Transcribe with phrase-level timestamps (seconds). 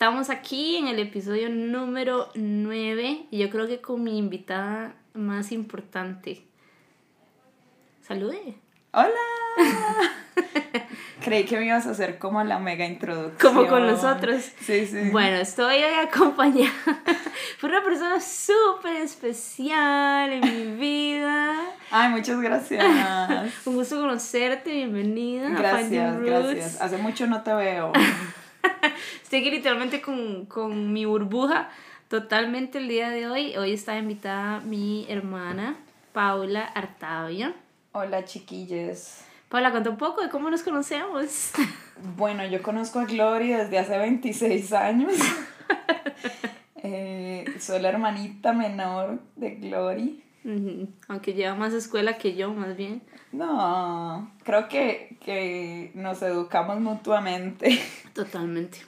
[0.00, 5.52] Estamos aquí en el episodio número 9 y yo creo que con mi invitada más
[5.52, 6.46] importante.
[8.00, 8.56] Salude.
[8.92, 9.10] Hola.
[11.22, 13.54] Creí que me ibas a hacer como la mega introducción.
[13.54, 14.42] Como con nosotros.
[14.62, 15.10] Sí, sí.
[15.12, 16.72] Bueno, estoy hoy acompañada
[17.60, 21.58] por una persona súper especial en mi vida.
[21.90, 22.82] Ay, muchas gracias.
[23.66, 25.50] Un gusto conocerte, bienvenida.
[25.50, 26.80] Gracias, gracias.
[26.80, 27.92] Hace mucho no te veo.
[29.38, 31.70] Aquí literalmente con, con mi burbuja
[32.08, 33.56] totalmente el día de hoy.
[33.56, 35.76] Hoy está invitada mi hermana
[36.12, 37.54] Paula Artavia.
[37.92, 39.24] Hola, chiquilles.
[39.48, 41.52] Paula, cuenta un poco de cómo nos conocemos.
[42.16, 45.12] Bueno, yo conozco a Glory desde hace 26 años.
[46.82, 50.24] Eh, soy la hermanita menor de Glory.
[51.08, 53.02] Aunque lleva más escuela que yo, más bien.
[53.32, 57.78] No, creo que, que nos educamos mutuamente.
[58.14, 58.78] Totalmente.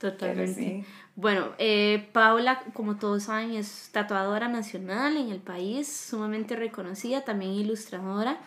[0.00, 0.54] Totalmente.
[0.54, 0.84] sí.
[1.14, 7.52] Bueno, eh, Paula, como todos saben, es tatuadora nacional en el país, sumamente reconocida, también
[7.52, 8.38] ilustradora.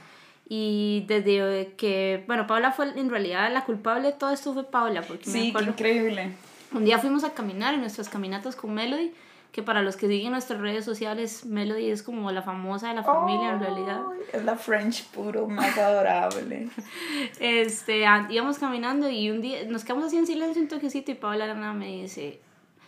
[0.49, 5.03] Y desde que, bueno, Paula fue en realidad la culpable de todo esto fue Paula,
[5.03, 6.31] porque me Sí, qué acuerdo increíble.
[6.73, 9.13] Un día fuimos a caminar en nuestras caminatas con Melody,
[9.53, 13.03] que para los que siguen nuestras redes sociales, Melody es como la famosa de la
[13.03, 14.01] familia en realidad.
[14.33, 16.69] Es la French puro más adorable.
[17.39, 21.15] Este, ah, íbamos caminando y un día nos quedamos así en silencio un toquecito y
[21.15, 22.41] Paola Arana me dice,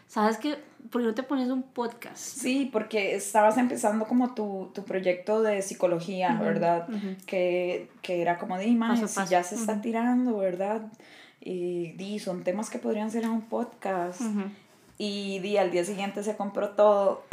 [0.08, 0.58] ¿sabes qué?
[0.90, 2.18] ¿Por qué no te pones un podcast?
[2.18, 6.88] Sí, porque estabas empezando como tu, tu proyecto de psicología, ¿verdad?
[7.28, 10.82] que, que era como, Paso a si ya se está tirando, ¿verdad?
[11.42, 14.22] Y di, son temas que podrían ser en un podcast.
[14.98, 17.24] Y di, al día siguiente se compró todo.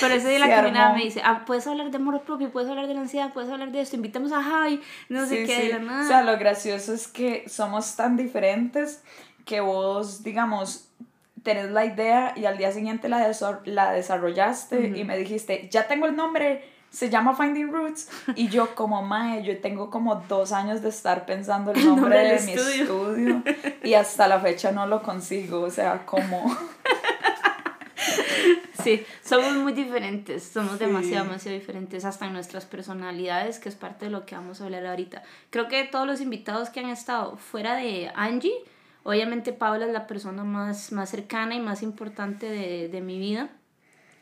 [0.00, 2.86] Pero ese día la caminada me dice, ah, puedes hablar de amor propio, puedes hablar
[2.86, 5.66] de la ansiedad, puedes hablar de esto, invitamos a Jai, no sé Sí, qué, sí.
[5.68, 6.04] de la nada.
[6.04, 9.02] O sea, lo gracioso es que somos tan diferentes
[9.46, 10.88] que vos, digamos,
[11.42, 13.30] tenés la idea y al día siguiente la,
[13.64, 16.62] la desarrollaste y me dijiste, ya tengo el nombre,
[16.96, 18.08] se llama Finding Roots.
[18.36, 22.18] Y yo como, mae, yo tengo como dos años de estar pensando el nombre, nombre
[22.34, 22.82] de mi estudio.
[22.84, 23.42] estudio
[23.84, 25.60] y hasta la fecha no lo consigo.
[25.60, 26.56] O sea, como...
[28.82, 30.84] Sí, somos muy diferentes, somos Sí.
[30.84, 34.64] demasiado, demasiado diferentes, hasta en nuestras personalidades, que es parte de lo que vamos a
[34.64, 35.24] hablar ahorita.
[35.50, 38.54] Creo que todos los invitados que han estado fuera de Angie,
[39.02, 43.48] obviamente Paula es la persona más, más cercana y más importante de, de mi vida,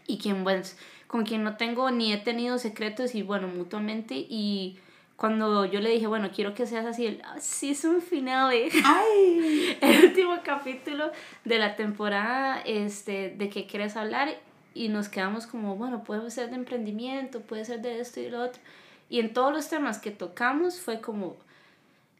[0.06, 0.78] y quien, pues,
[1.14, 4.78] con quien no tengo ni he tenido secretos, y bueno, mutuamente, y
[5.14, 8.52] cuando yo le dije, bueno, quiero que seas así, él, "Ah, sí, es un final,
[8.52, 8.68] eh".
[8.84, 9.78] ¡Ay!
[9.80, 11.12] el último capítulo
[11.44, 14.28] de la temporada este, de qué quieres hablar
[14.74, 18.42] y nos quedamos como, bueno, puede ser de emprendimiento, puede ser de esto y lo
[18.42, 18.60] otro.
[19.08, 21.36] Y en todos los temas que tocamos fue como,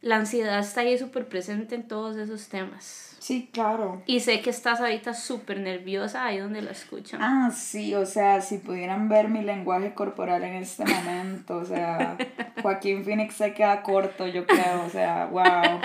[0.04, 3.16] la ansiedad está ahí súper presente en todos esos temas.
[3.18, 4.02] Sí, claro.
[4.04, 7.22] Y sé que estás ahorita súper nerviosa ahí donde la escuchan.
[7.22, 12.18] Ah, sí, o sea, si pudieran ver mi lenguaje corporal en este momento, o sea,
[12.62, 15.80] Joaquín Phoenix se queda corto, yo creo, o sea, wow.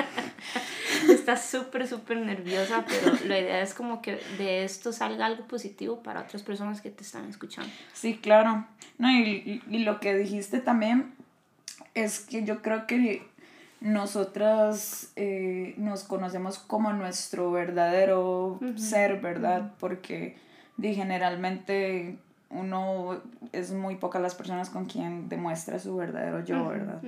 [1.09, 6.03] Estás súper, súper nerviosa, pero la idea es como que de esto salga algo positivo
[6.03, 7.71] para otras personas que te están escuchando.
[7.93, 8.65] Sí, claro.
[8.97, 11.13] No, y, y- y lo que dijiste también
[11.93, 13.25] es que yo creo que
[13.81, 19.71] nosotras eh, nos conocemos como nuestro verdadero ser, ¿verdad?
[19.79, 20.37] Porque
[20.81, 22.17] generalmente
[22.49, 27.01] uno es muy pocas las personas con quien demuestra su verdadero yo, ¿verdad?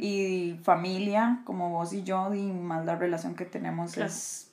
[0.00, 4.08] Y familia, como vos y yo, y más la relación que tenemos Claro.
[4.10, 4.50] es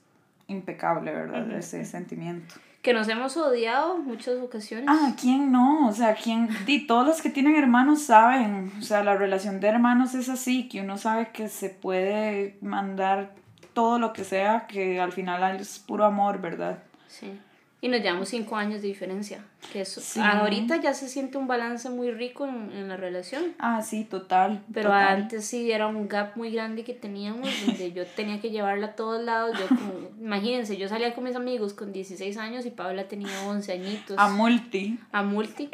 [0.47, 1.51] impecable, ¿verdad?
[1.51, 2.55] Ese sentimiento.
[2.81, 4.85] Que nos hemos odiado muchas ocasiones.
[4.87, 5.87] Ah, ¿quién no?
[5.87, 6.49] O sea, ¿quién?
[6.65, 8.71] Di, todos los que tienen hermanos saben.
[8.79, 13.35] O sea, la relación de hermanos es así, que uno sabe que se puede mandar
[13.73, 16.83] todo lo que sea, que al final es puro amor, ¿verdad?
[17.07, 17.37] Sí.
[17.81, 19.41] Y nos llevamos cinco años de diferencia.
[19.71, 20.19] Que eso, Sí.
[20.19, 23.53] ahorita ya se siente un balance muy rico en, en la relación.
[23.57, 24.61] Ah, sí, total.
[24.73, 25.07] Pero total.
[25.21, 28.95] antes sí era un gap muy grande que teníamos, donde yo tenía que llevarla a
[28.95, 29.57] todos lados.
[29.57, 33.71] Yo como, imagínense, yo salía con mis amigos con 16 años y Paula tenía 11
[33.71, 34.17] añitos.
[34.19, 35.69] A multi, a multi.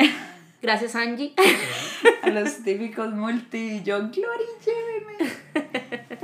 [0.62, 1.34] Gracias, Angie.
[2.22, 5.45] a los típicos multi, y yo, Glory, lléveme.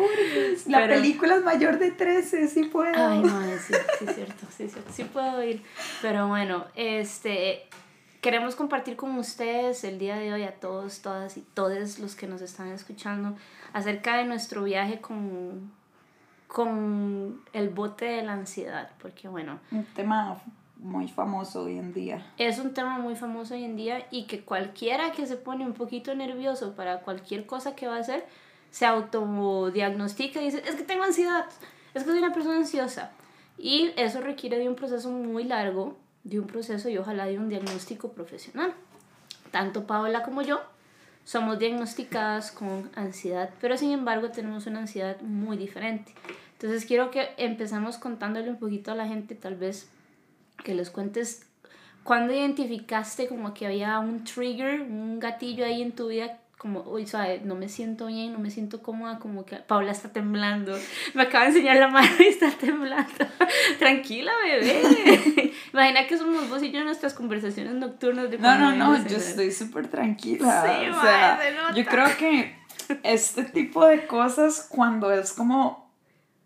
[0.02, 2.94] Porfis, La Pero- película es mayor de 13, sí puedo.
[2.96, 5.64] Ay, madre, sí, sí, es cierto, sí, es cierto, sí puedo ir.
[6.02, 7.64] Pero bueno, este,
[8.22, 12.28] queremos compartir con ustedes el día de hoy a todos, todas y todos los que
[12.28, 13.36] nos están escuchando
[13.74, 15.72] acerca de nuestro viaje con,
[16.48, 20.42] con el bote de la ansiedad, porque bueno, Un tema
[20.78, 22.26] muy famoso hoy en día.
[22.38, 25.74] es un tema muy famoso hoy en día y que cualquiera que se pone un
[25.74, 28.26] poquito nervioso para cualquier cosa que va a hacer,
[28.72, 31.46] se autodiagnostica y dice, es que tengo ansiedad,
[31.94, 33.12] es que soy una persona ansiosa.
[33.58, 37.50] Y eso requiere de un proceso muy largo, de un proceso y ojalá de un
[37.50, 38.74] diagnóstico profesional.
[39.52, 40.62] Tanto Paola como yo
[41.24, 46.14] somos diagnosticadas con ansiedad, pero sin embargo tenemos una ansiedad muy diferente.
[46.54, 49.90] Entonces quiero que empezamos contándole un poquito a la gente, tal vez
[50.64, 51.48] que les cuentes
[52.04, 57.08] cuándo identificaste como que había un trigger, un gatillo ahí en tu vida como, uy,
[57.08, 60.78] suave, no me siento bien, no me siento cómoda, como que Paula está temblando,
[61.16, 63.12] me acaba de enseñar la mano y está temblando.
[63.80, 65.54] Tranquila, bebé.
[65.74, 69.18] Imagina que somos vos y yo en nuestras conversaciones nocturnas de No, no, no, yo
[69.18, 70.62] estoy súper tranquila.
[70.62, 72.56] Sí, o sea, yo creo que
[73.02, 75.92] este tipo de cosas cuando es como,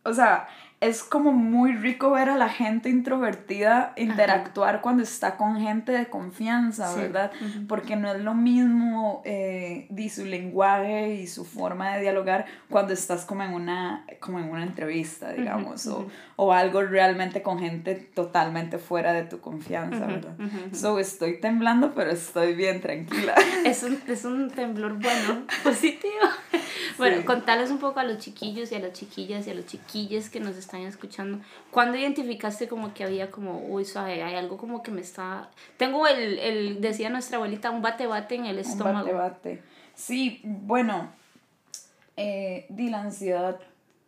[0.04, 0.48] o sea,
[0.81, 6.07] es como muy rico ver a la gente introvertida interactuar cuando está con gente de
[6.07, 7.31] confianza, ¿verdad?
[7.68, 13.25] Porque no es lo mismo eh, su lenguaje y su forma de dialogar cuando estás
[13.25, 18.77] como en una, como en una entrevista, digamos, o, o, algo realmente con gente totalmente
[18.77, 20.36] fuera de tu confianza, ¿verdad?
[20.74, 23.36] So, estoy temblando, pero estoy bien tranquila.
[23.66, 26.13] Es un, es un temblor bueno, positivo.
[26.98, 30.30] Bueno, contarles un poco a los chiquillos y a las chiquillas y a los chiquillos
[30.30, 31.40] que nos están escuchando.
[31.72, 35.50] ¿Cuándo identificaste como que había como, uy, suave, hay algo como que me está...
[35.78, 39.10] Tengo el, el decía nuestra abuelita, un bate-bate en el estómago.
[39.10, 39.64] Un bate-bate.
[39.94, 41.10] Sí, bueno,
[42.18, 43.60] eh, la ansiedad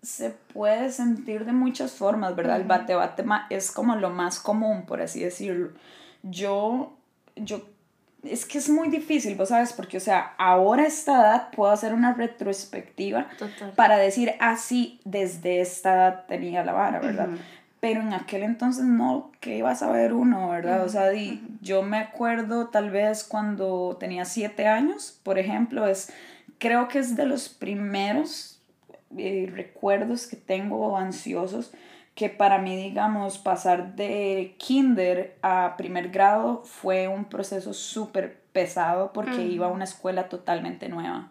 [0.01, 2.57] se puede sentir de muchas formas, ¿verdad?
[2.57, 5.71] El bate-bate es como lo más común, por así decirlo.
[6.23, 6.93] Yo,
[7.35, 7.61] yo
[8.23, 11.71] es que es muy difícil, vos sabes, porque, o sea, ahora a esta edad puedo
[11.71, 13.27] hacer una retrospectiva
[13.75, 17.29] para decir, ah, sí, desde esta edad tenía la vara, ¿verdad?
[17.79, 20.83] Pero en aquel entonces no, ¿qué iba a saber uno, verdad?
[20.83, 21.11] O sea,
[21.61, 26.11] yo me acuerdo tal vez cuando tenía siete años, por ejemplo, es,
[26.57, 28.59] creo que es de los primeros
[29.15, 31.71] eh, recuerdos que tengo ansiosos
[32.17, 39.13] que para mí, digamos, pasar de kinder a primer grado fue un proceso súper pesado
[39.13, 41.29] porque iba a una escuela totalmente nueva.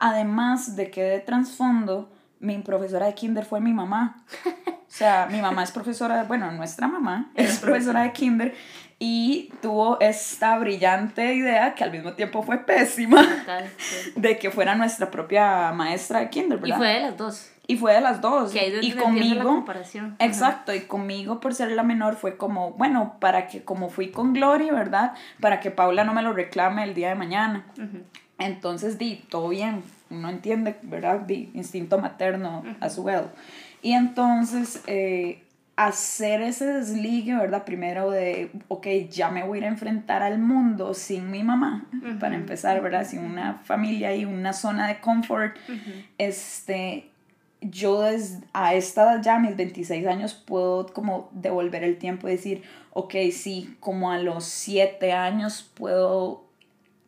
[0.00, 4.24] Además de que de trasfondo, mi profesora de kinder fue mi mamá.
[4.44, 8.54] O sea, mi mamá es profesora, bueno, nuestra mamá es profesora de kinder
[8.98, 13.24] y tuvo esta brillante idea que al mismo tiempo fue pésima
[14.16, 16.76] de que fuera nuestra propia maestra de kinder, ¿verdad?
[16.76, 17.50] Y fue de las dos.
[17.66, 18.52] Y fue de las dos.
[18.80, 19.64] y conmigo.
[20.18, 24.32] Exacto, y conmigo por ser la menor fue como, bueno, para que como fui con
[24.32, 25.14] Gloria, ¿verdad?
[25.40, 27.66] Para que Paula no me lo reclame el día de mañana.
[28.38, 31.20] Entonces, di, todo bien, uno entiende, ¿verdad?
[31.20, 33.24] Di, instinto materno as well.
[33.82, 35.42] Y entonces, eh,
[35.76, 37.64] hacer ese desligue, ¿verdad?
[37.64, 41.84] Primero de, ok, ya me voy a ir a enfrentar al mundo sin mi mamá,
[42.18, 43.06] para empezar, ¿verdad?
[43.06, 45.56] Sin una familia y una zona de confort,
[46.18, 47.10] este
[47.60, 48.02] yo
[48.52, 52.62] a esta edad ya, a mis 26 años, puedo como devolver el tiempo y decir,
[52.92, 56.44] ok, sí, como a los 7 años puedo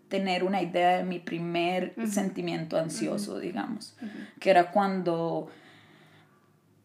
[0.08, 3.94] tener una idea de mi primer sentimiento ansioso, digamos,
[4.40, 5.48] que era cuando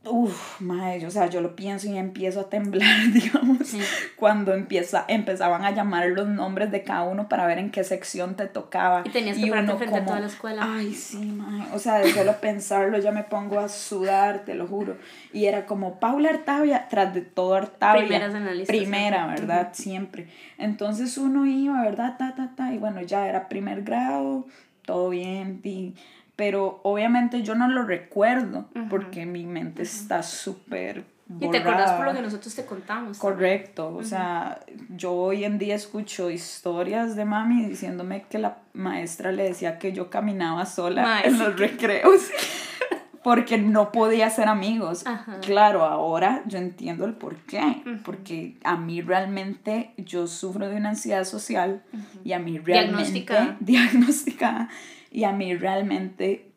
[0.06, 3.74] Uf, madre, o sea, yo lo pienso y empiezo a temblar, digamos,
[4.18, 8.36] cuando empieza, empezaban a llamar los nombres de cada uno para ver en qué sección
[8.36, 9.04] te tocaba.
[9.06, 10.62] Y tenías que pararte frente a toda la escuela.
[10.62, 14.68] Ay, sí, madre, o sea, de solo pensarlo ya me pongo a sudar, te lo
[14.68, 14.98] juro.
[15.32, 18.02] Y era como Paula Artavia, tras de todo Artavia.
[18.02, 18.74] Primeras en la lista.
[18.74, 19.70] Primera, ¿verdad?
[19.72, 20.28] Siempre.
[20.58, 22.18] Entonces uno iba, ¿verdad?
[22.18, 24.48] Ta, ta, ta, y bueno, ya era primer grado,
[24.86, 25.96] todo bien, y
[26.36, 31.06] pero obviamente yo no lo recuerdo porque mi mente está súper
[31.40, 33.18] y te acuerdas por lo que nosotros te contamos.
[33.18, 34.60] Correcto, o sea,
[34.90, 39.94] yo hoy en día escucho historias de mami diciéndome que la maestra le decía que
[39.94, 42.22] yo caminaba sola en los recreos
[43.24, 45.04] porque no podía ser amigos.
[45.42, 50.90] Claro, ahora yo entiendo el por qué, porque a mí realmente yo sufro de una
[50.90, 51.84] ansiedad social
[52.24, 54.70] y a mí realmente diagnosticada
[55.12, 56.50] y a mí realmente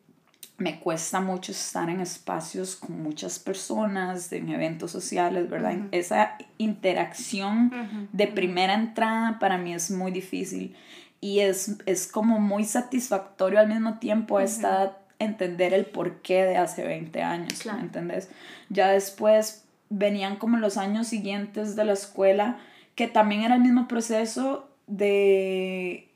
[0.57, 5.77] me cuesta mucho estar en espacios con muchas personas, en eventos sociales, ¿verdad?
[5.91, 10.75] Esa interacción de primera entrada para mí es muy difícil
[11.21, 16.85] y es, es como muy satisfactorio al mismo tiempo esta entender el porqué de hace
[16.85, 18.29] 20 años, ¿me entendés?
[18.69, 22.57] Ya después venían como los años siguientes de la escuela,
[22.95, 26.07] que también era el mismo proceso de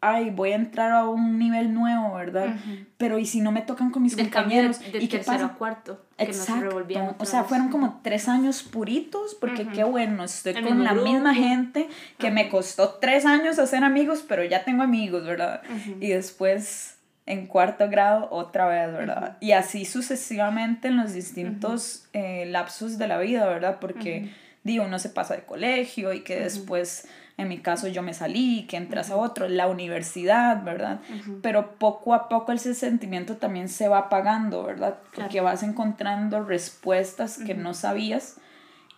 [0.00, 2.54] ay, voy a entrar a un nivel nuevo, ¿verdad?
[2.96, 4.80] Pero ¿y si no me tocan con mis compañeros?
[4.92, 5.54] ¿Y qué pasa?
[5.58, 6.00] cuarto.
[6.18, 6.84] Exacto.
[7.18, 11.88] o sea, fueron como tres años puritos, porque qué bueno, estoy con la misma gente
[12.18, 15.62] que me costó tres años hacer amigos, pero ya tengo amigos, ¿verdad?
[16.00, 16.95] Y después
[17.26, 19.36] en cuarto grado otra vez, ¿verdad?
[19.40, 23.78] Y así sucesivamente en los distintos eh, lapsos de la vida, ¿verdad?
[23.80, 24.30] Porque,
[24.62, 28.66] digo, uno se pasa de colegio y que después, en mi caso, yo me salí,
[28.68, 31.00] que entras a otro, la universidad, ¿verdad?
[31.42, 34.98] Pero poco a poco ese sentimiento también se va apagando, ¿verdad?
[35.12, 38.36] Porque vas encontrando respuestas que no sabías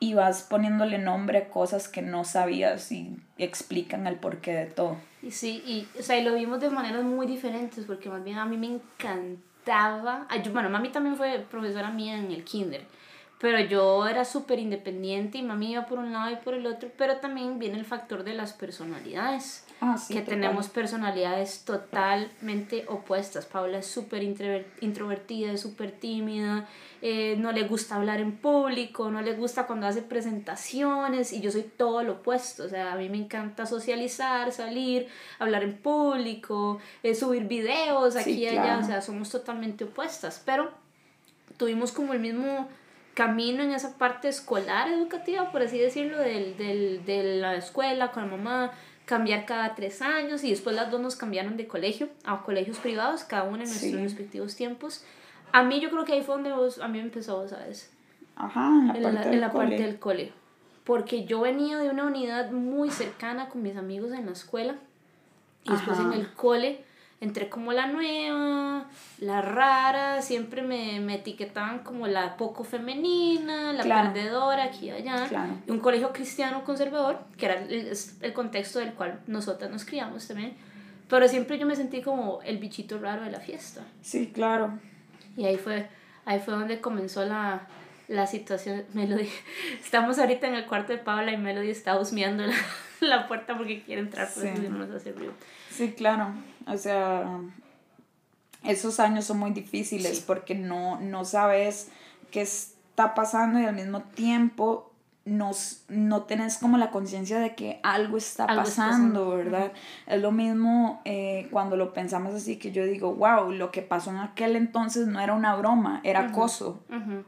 [0.01, 4.97] y vas poniéndole nombre a cosas que no sabías y explican el porqué de todo.
[5.23, 8.39] Y sí, y, o sea, y lo vimos de maneras muy diferentes, porque más bien
[8.39, 12.83] a mí me encantaba, yo, bueno, mami también fue profesora mía en el kinder,
[13.41, 16.91] pero yo era súper independiente y mami iba por un lado y por el otro,
[16.97, 19.65] pero también viene el factor de las personalidades.
[19.81, 23.47] Ah, que tenemos personalidades totalmente opuestas.
[23.47, 26.67] Paula es súper introvertida, súper tímida,
[27.01, 31.53] eh, no le gusta hablar en público, no le gusta cuando hace presentaciones y yo
[31.53, 32.65] soy todo lo opuesto.
[32.65, 35.07] O sea, a mí me encanta socializar, salir,
[35.39, 38.81] hablar en público, eh, subir videos aquí y allá.
[38.83, 40.73] O sea, somos totalmente opuestas, pero
[41.57, 42.69] tuvimos como el mismo
[43.15, 48.25] camino en esa parte escolar, educativa, por así decirlo, del, del, de la escuela con
[48.25, 48.73] la mamá,
[49.09, 53.25] cambiar cada tres años y después las dos nos cambiaron de colegio a colegios privados,
[53.25, 55.03] cada uno en nuestros respectivos tiempos.
[55.51, 57.91] A mí yo creo que ahí fue donde vos, a mí me empezó, ¿sabes?
[58.37, 60.33] Ajá, en la, parte, en la, parte del cole.
[60.85, 64.75] Porque yo venía de una unidad muy cercana con mis amigos en la escuela
[65.65, 66.85] y después en el cole
[67.21, 73.83] entré como la nueva, la rara, siempre me, me etiquetaban como la poco femenina, la
[73.83, 75.27] perdedora, aquí y allá.
[75.29, 75.53] Claro.
[75.67, 80.57] Un colegio cristiano conservador, que era el, el contexto del cual nosotras nos criamos también.
[81.09, 83.83] Pero siempre yo me sentí como el bichito raro de la fiesta.
[84.03, 84.79] Sí, claro.
[85.37, 85.89] Y ahí fue,
[86.25, 87.67] ahí fue donde comenzó la,
[88.09, 88.85] la situación.
[88.93, 89.29] Melody,
[89.83, 92.55] estamos ahorita en el cuarto de Paula y Melody está husmeando la,
[93.09, 94.69] la puerta porque quiere entrar, pero sí.
[94.69, 95.33] no hace ruido.
[95.71, 96.33] Sí, claro.
[96.67, 97.41] O sea,
[98.65, 101.89] esos años son muy difíciles porque no, no sabes
[102.31, 104.88] qué está pasando y al mismo tiempo
[105.29, 109.73] nos, no tenés como la conciencia de que algo está pasando, ¿verdad?
[110.07, 114.11] Es lo mismo eh, cuando lo pensamos así, que yo digo, wow, lo que pasó
[114.11, 116.81] en aquel entonces no era una broma, era acoso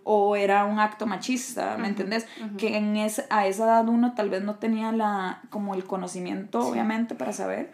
[0.04, 2.26] o era un acto machista, ¿me entendés?
[2.56, 6.60] Que en ese, a esa edad uno tal vez no tenía la, como el conocimiento,
[6.60, 7.72] obviamente, para saber,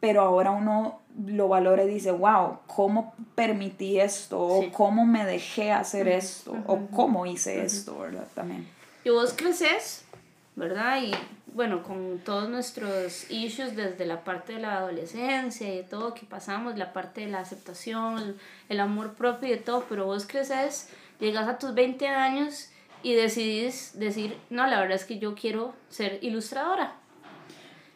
[0.00, 4.40] pero ahora uno lo valora y dice, wow, ¿cómo permití esto?
[4.40, 6.56] O cómo me dejé hacer esto?
[6.66, 8.26] O cómo hice esto, ¿verdad?
[8.34, 8.77] También.
[9.08, 10.04] Y vos creces,
[10.54, 11.00] ¿verdad?
[11.02, 11.12] Y
[11.54, 16.26] bueno, con todos nuestros issues desde la parte de la adolescencia y de todo que
[16.26, 18.36] pasamos, la parte de la aceptación,
[18.68, 22.68] el, amor propio y de todo, pero vos creces, llegas a tus 20 años
[23.02, 26.96] y decidís decir, no, la verdad es que yo quiero ser ilustradora.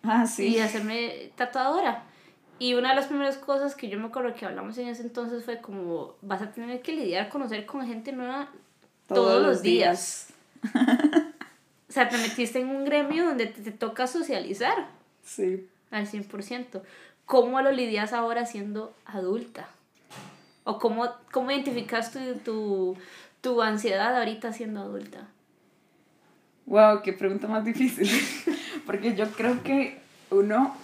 [0.02, 0.46] Ah, sí.
[0.46, 2.04] Y hacerme tatuadora.
[2.58, 5.44] Y una de las primeras cosas que yo me acuerdo que hablamos en ese entonces
[5.44, 8.48] fue como, vas a tener que lidiar, conocer con gente nueva
[9.06, 10.31] todos, los días.
[11.88, 14.88] o sea, te metiste en un gremio donde te, toca socializar.
[15.22, 15.68] Sí.
[15.90, 16.82] Al 100%.
[17.26, 19.68] ¿Cómo lo lidias ahora siendo adulta?
[20.64, 22.96] ¿O cómo, cómo identificas tu, tu,
[23.40, 25.28] tu ansiedad ahorita siendo adulta?
[26.66, 28.08] Wow, qué pregunta más difícil.
[28.86, 30.00] Porque yo creo que
[30.30, 30.76] uno,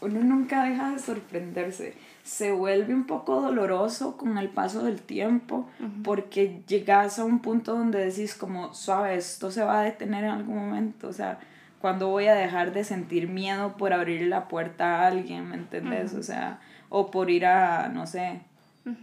[0.00, 1.94] uno nunca deja de sorprenderse
[2.28, 5.66] se vuelve un poco doloroso con el paso del tiempo
[6.04, 10.30] porque llegas a un punto donde decís como, suave, esto se va a detener en
[10.30, 11.38] algún momento, o sea,
[11.80, 16.12] cuando voy a dejar de sentir miedo por abrir la puerta a alguien, ¿me entendés?
[16.12, 18.42] O sea, o por ir a, no sé,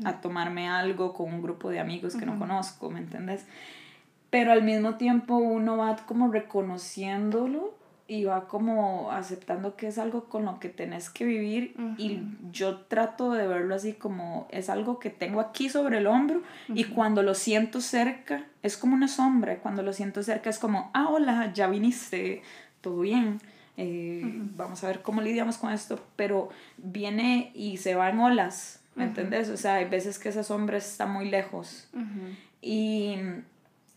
[0.03, 3.47] a tomarme algo con un grupo de amigos que no conozco, ¿me entendés?
[4.29, 7.73] Pero al mismo tiempo uno va como reconociéndolo
[8.07, 12.21] y va como aceptando que es algo con lo que tenés que vivir y
[12.51, 16.83] yo trato de verlo así como es algo que tengo aquí sobre el hombro y
[16.83, 21.07] cuando lo siento cerca es como una sombra, cuando lo siento cerca es como, ah,
[21.09, 22.43] hola, ya viniste,
[22.81, 23.39] todo bien,
[23.77, 24.21] eh,
[24.55, 29.05] vamos a ver cómo lidiamos con esto, pero viene y se va en olas, ¿me
[29.05, 29.49] entendés?
[29.49, 31.87] O sea, hay veces que esa sombra está muy lejos
[32.61, 33.17] y,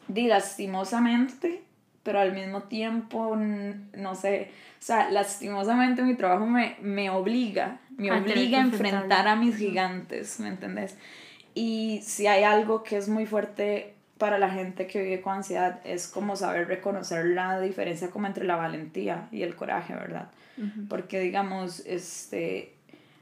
[0.09, 1.62] di, lastimosamente,
[2.09, 4.50] pero al mismo tiempo, no sé,
[4.81, 10.41] o sea, lastimosamente mi trabajo me, me obliga, me obliga a enfrentar a mis gigantes,
[10.41, 10.97] ¿me entendés?
[11.53, 15.81] Y si hay algo que es muy fuerte para la gente que vive con ansiedad,
[15.85, 20.31] es como saber reconocer la diferencia como entre la valentía y el coraje, ¿verdad?
[20.88, 22.73] Porque digamos, este,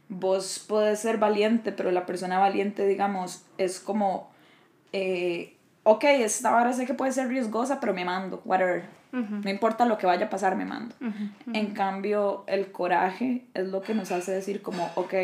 [0.09, 4.31] vos puedes ser valiente, pero la persona valiente, digamos, es como...
[4.93, 5.56] Eh,
[5.87, 8.85] ok, esta hora sé que puede ser riesgosa, pero me mando, whatever.
[9.13, 10.95] No importa lo que vaya a pasar, me mando.
[11.53, 15.15] En cambio, el coraje es lo que nos hace decir como, ok,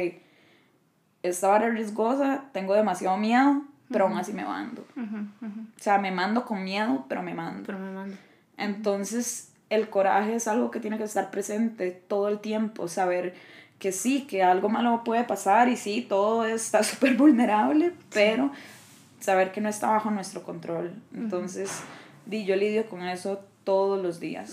[1.25, 4.87] esta vara es riesgosa, tengo demasiado miedo, pero aún así me mando.
[4.97, 7.65] O sea, me mando con miedo, pero me mando.
[7.67, 8.17] Pero me mando.
[8.57, 13.35] Entonces, el coraje es algo que tiene que estar presente todo el tiempo, saber
[13.81, 18.53] que sí, que algo malo puede pasar y sí, todo está súper vulnerable, pero
[19.23, 20.95] saber que no está bajo nuestro control.
[21.15, 21.83] Entonces,
[22.27, 24.53] di, yo lidio con eso todos los días.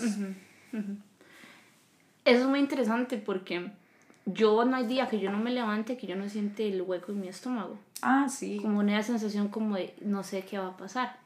[2.24, 3.70] Eso es muy interesante porque
[4.26, 7.12] yo no hay día que yo no me levante que yo no siente el hueco
[7.12, 7.78] en mi estómago.
[8.02, 8.58] Ah, sí.
[8.60, 11.16] Como una sensación como de no sé qué va a pasar,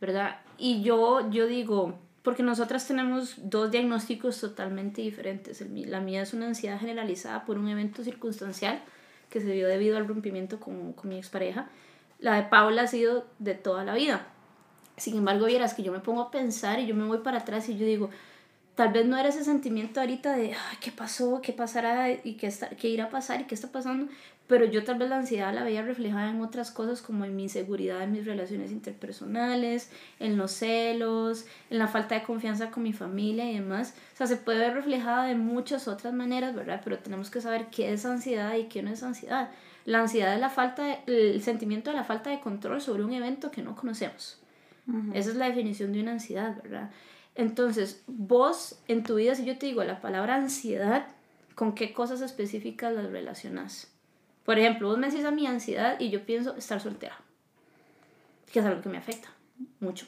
[0.00, 0.40] ¿verdad?
[0.58, 5.60] Y yo, yo digo, porque nosotras tenemos dos diagnósticos totalmente diferentes.
[5.60, 8.82] El, la mía es una ansiedad generalizada por un evento circunstancial
[9.30, 11.70] que se dio debido al rompimiento con, con mi expareja.
[12.22, 14.26] La de Paula ha sido de toda la vida.
[14.96, 17.68] Sin embargo, vieras que yo me pongo a pensar y yo me voy para atrás
[17.68, 18.10] y yo digo,
[18.76, 22.46] tal vez no era ese sentimiento ahorita de Ay, qué pasó, qué pasará y qué,
[22.46, 24.06] está, qué irá a pasar y qué está pasando,
[24.46, 27.44] pero yo tal vez la ansiedad la veía reflejada en otras cosas como en mi
[27.44, 32.92] inseguridad en mis relaciones interpersonales, en los celos, en la falta de confianza con mi
[32.92, 33.94] familia y demás.
[34.14, 36.82] O sea, se puede ver reflejada de muchas otras maneras, ¿verdad?
[36.84, 39.50] Pero tenemos que saber qué es ansiedad y qué no es ansiedad.
[39.84, 43.12] La ansiedad es la falta de, el sentimiento de la falta de control sobre un
[43.12, 44.38] evento que no conocemos.
[45.14, 46.90] Esa es la definición de una ansiedad, ¿verdad?
[47.34, 51.06] Entonces, vos en tu vida, si yo te digo la palabra ansiedad,
[51.54, 53.92] ¿con qué cosas específicas las relacionas?
[54.44, 57.16] Por ejemplo, vos me decís a mi ansiedad y yo pienso estar soltera,
[58.52, 59.28] que es algo que me afecta
[59.80, 60.06] mucho.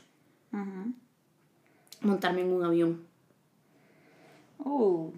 [2.00, 3.06] Montarme en un avión.
[4.58, 5.12] Uh,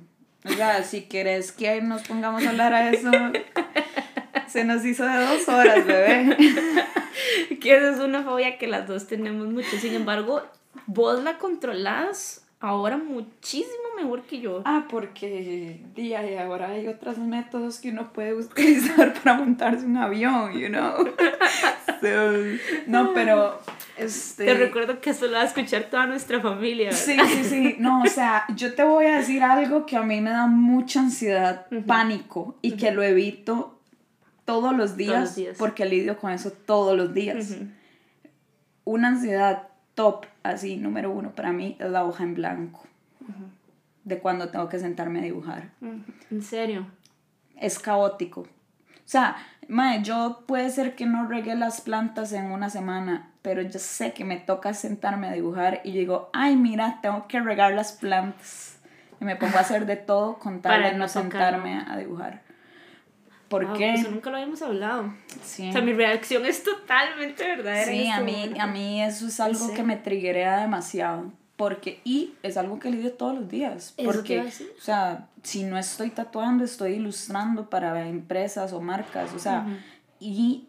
[0.45, 3.11] o sea, si querés que nos pongamos a hablar a eso,
[4.49, 6.37] se nos hizo de dos horas, bebé.
[7.61, 9.77] que esa es una fobia que las dos tenemos mucho.
[9.79, 10.43] Sin embargo,
[10.87, 14.63] vos la controlás ahora muchísimo mejor que yo.
[14.65, 19.97] Ah, porque día y ahora hay otros métodos que uno puede utilizar para montarse un
[19.97, 21.15] avión, you know.
[22.87, 23.61] no, pero
[23.97, 24.45] este...
[24.45, 26.93] Te recuerdo que eso lo va a escuchar toda nuestra familia.
[26.93, 27.77] Sí, sí, sí.
[27.79, 31.01] No, o sea, yo te voy a decir algo que a mí me da mucha
[31.01, 33.76] ansiedad, pánico, y que lo evito
[34.47, 35.57] todos los días, todos los días.
[35.59, 37.57] porque lidio con eso todos los días.
[38.85, 42.83] Una ansiedad top, así, número uno para mí, es la hoja en blanco.
[44.05, 45.71] De cuando tengo que sentarme a dibujar.
[46.31, 46.87] ¿En serio?
[47.57, 48.43] Es caótico.
[48.43, 49.37] O sea,
[49.69, 54.13] mae, yo puede ser que no regue las plantas en una semana, pero yo sé
[54.13, 58.79] que me toca sentarme a dibujar y digo, ay, mira, tengo que regar las plantas.
[59.21, 62.46] Y me pongo a hacer de todo con tal de no sentarme a dibujar.
[63.49, 63.95] ¿Por qué?
[63.95, 65.15] Eso nunca lo habíamos hablado.
[65.43, 65.69] Sí.
[65.69, 67.91] O sea, mi reacción es totalmente verdadera.
[67.91, 71.33] Sí, a mí, a mí eso es algo que me triguea demasiado.
[71.57, 73.95] Porque, y es algo que lidio todos los días.
[74.05, 79.33] Porque, o sea, si no estoy tatuando, estoy ilustrando para empresas o marcas.
[79.33, 79.67] O sea,
[80.21, 80.69] y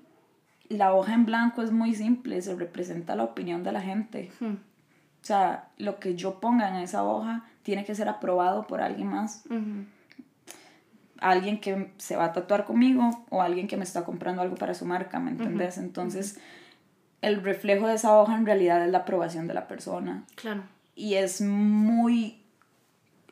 [0.70, 4.32] la hoja en blanco es muy simple, se representa la opinión de la gente.
[4.42, 9.10] O sea, lo que yo ponga en esa hoja tiene que ser aprobado por alguien
[9.10, 9.44] más
[11.22, 14.74] alguien que se va a tatuar conmigo o alguien que me está comprando algo para
[14.74, 15.78] su marca, ¿me entendés?
[15.78, 16.40] Entonces,
[17.22, 20.24] el reflejo de esa hoja en realidad es la aprobación de la persona.
[20.36, 20.64] Claro.
[20.96, 22.42] Y es muy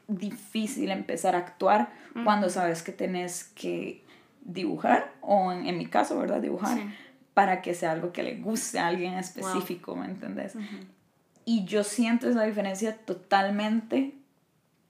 [0.08, 1.90] difícil empezar a actuar
[2.24, 4.04] cuando sabes que tenés que
[4.42, 6.40] dibujar, o en, mi caso, ¿verdad?
[6.40, 6.78] Dibujar,
[7.34, 10.56] para que sea algo que le guste a alguien específico, ¿me entendés?
[11.44, 14.14] Y yo siento esa diferencia totalmente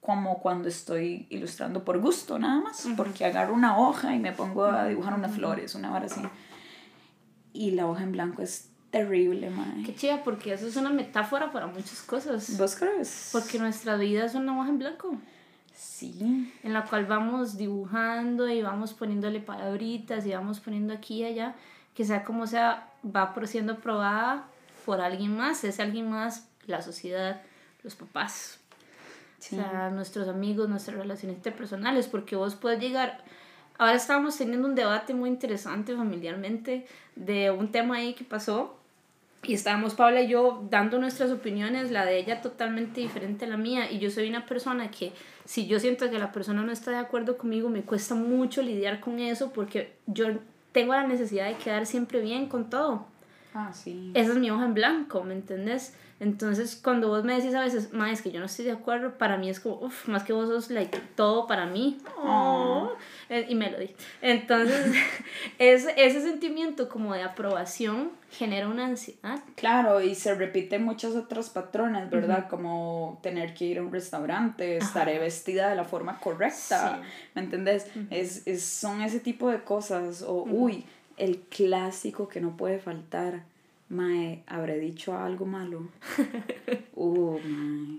[0.06, 4.66] como cuando estoy ilustrando por gusto nada más, porque agarro una hoja y me pongo
[4.66, 6.20] a dibujar unas flores, una vara así.
[7.52, 9.82] Y la hoja en blanco es terrible, mae.
[9.84, 12.56] Qué chida, porque eso es una metáfora para muchas cosas.
[12.56, 13.30] ¿Vos crees?
[13.32, 15.16] Porque nuestra vida es una hoja en blanco.
[15.74, 16.54] Sí.
[16.62, 21.56] En la cual vamos dibujando y vamos poniéndole palabritas y vamos poniendo aquí y allá,
[21.96, 24.46] que sea como sea, va siendo aprobada
[24.84, 27.42] por alguien más, es alguien más, la sociedad,
[27.82, 28.60] los papás,
[29.38, 33.24] o sea, nuestros amigos, nuestras relaciones interpersonales, porque vos puedes llegar...
[33.78, 38.76] Ahora estábamos teniendo un debate muy interesante familiarmente de un tema ahí que pasó
[39.42, 43.56] y estábamos Paula y yo dando nuestras opiniones, la de ella totalmente diferente a la
[43.56, 45.12] mía y yo soy una persona que
[45.44, 48.98] si yo siento que la persona no está de acuerdo conmigo me cuesta mucho lidiar
[48.98, 50.26] con eso porque yo
[50.72, 53.06] tengo la necesidad de quedar siempre bien con todo.
[53.58, 54.10] Ah, sí.
[54.12, 55.94] Esa es mi hoja en blanco, ¿me entendés?
[56.20, 59.16] Entonces, cuando vos me decís a veces, ma, es que yo no estoy de acuerdo,
[59.16, 61.98] para mí es como, uff, más que vos sos, like, todo para mí.
[62.18, 62.92] Oh.
[63.30, 63.90] Eh, y Melody.
[64.22, 64.94] Entonces,
[65.58, 69.40] es, ese sentimiento como de aprobación genera una ansiedad.
[69.56, 72.48] Claro, y se repite muchos otros patrones, ¿verdad?
[72.48, 77.00] Como tener que ir a un restaurante, estaré vestida de la forma correcta,
[77.34, 77.86] ¿me entendés?
[78.10, 80.84] es, es, son ese tipo de cosas, o, uy,
[81.16, 83.44] el clásico que no puede faltar
[83.88, 85.88] Mae, ¿habré dicho algo malo?
[86.94, 87.98] Uh, mae.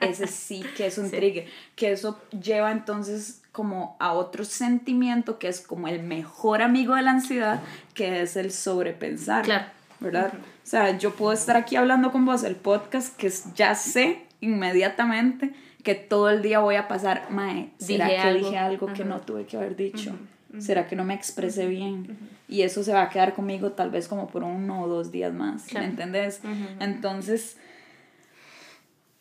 [0.00, 1.46] Ese sí que es un trigger.
[1.76, 7.02] Que eso lleva entonces como a otro sentimiento que es como el mejor amigo de
[7.02, 7.62] la ansiedad,
[7.94, 9.44] que es el sobrepensar.
[9.44, 9.66] Claro.
[10.00, 10.32] ¿Verdad?
[10.34, 15.52] O sea, yo puedo estar aquí hablando con vos el podcast que ya sé inmediatamente
[15.84, 19.46] que todo el día voy a pasar, mae, ¿será que dije algo que no tuve
[19.46, 20.16] que haber dicho?
[20.58, 22.18] ¿Será que no me expresé bien?
[22.48, 25.32] Y eso se va a quedar conmigo tal vez como por uno o dos días
[25.32, 26.40] más, ¿me entendés?
[26.78, 27.56] Entonces,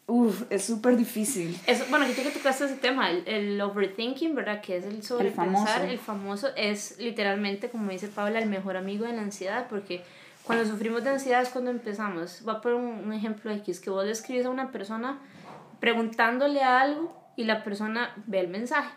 [0.08, 1.58] uff, es súper difícil.
[1.67, 4.62] Es, bueno, aquí que tocaste ese tema, el, el, overthinking, ¿verdad?
[4.62, 5.84] Que es el sobrepensar, el famoso.
[5.84, 10.04] el famoso, es literalmente, como dice Paula, el mejor amigo de la ansiedad, porque
[10.44, 12.41] cuando sufrimos de ansiedad es cuando empezamos.
[12.44, 15.20] Voy a poner un, un ejemplo es que vos le escribes a una persona
[15.80, 18.91] preguntándole algo y la persona ve el mensaje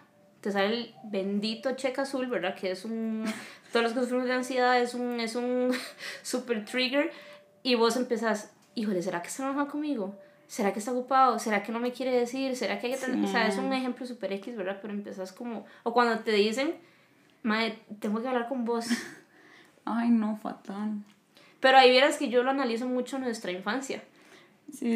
[0.44, 2.54] te sale el bendito cheque azul, ¿verdad?
[2.54, 3.24] Que es un...
[3.72, 5.72] Todos los que sufrimos de ansiedad es un, es un
[6.22, 7.10] super trigger
[7.62, 10.14] y vos empezás, híjole, ¿será que está enojado conmigo?
[10.46, 11.38] ¿Será que está ocupado?
[11.38, 12.56] ¿Será que no me quiere decir?
[12.56, 13.24] ¿Será que hay que tener...
[13.24, 14.80] O sea, es un ejemplo super X, ¿verdad?
[14.82, 15.64] Pero empezás como...
[15.82, 16.74] O cuando te dicen,
[17.42, 18.84] madre, tengo que hablar con vos.
[19.86, 20.90] Ay, no, fatal.
[21.58, 24.04] Pero ahí vieras que yo lo analizo mucho en nuestra infancia.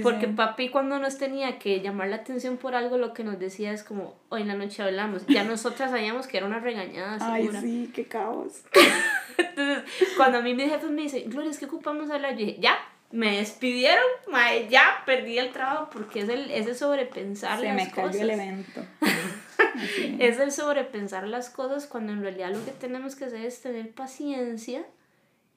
[0.03, 3.73] Porque papi cuando nos tenía que llamar la atención por algo, lo que nos decía
[3.73, 5.27] es como, hoy en la noche hablamos.
[5.27, 7.61] Ya nosotras sabíamos que era una regañada segura.
[7.61, 8.65] Ay, sí, qué caos.
[9.39, 9.85] Entonces,
[10.17, 12.77] cuando a mí mis jefes me dicen, Gloria, es que ocupamos hablar, yo dije, ya,
[13.11, 18.21] me despidieron, mae, ya perdí el trabajo porque es el, ese sobrepensar Se me cayó
[18.21, 18.85] el evento.
[20.19, 23.91] es el sobrepensar las cosas cuando en realidad lo que tenemos que hacer es tener
[23.93, 24.85] paciencia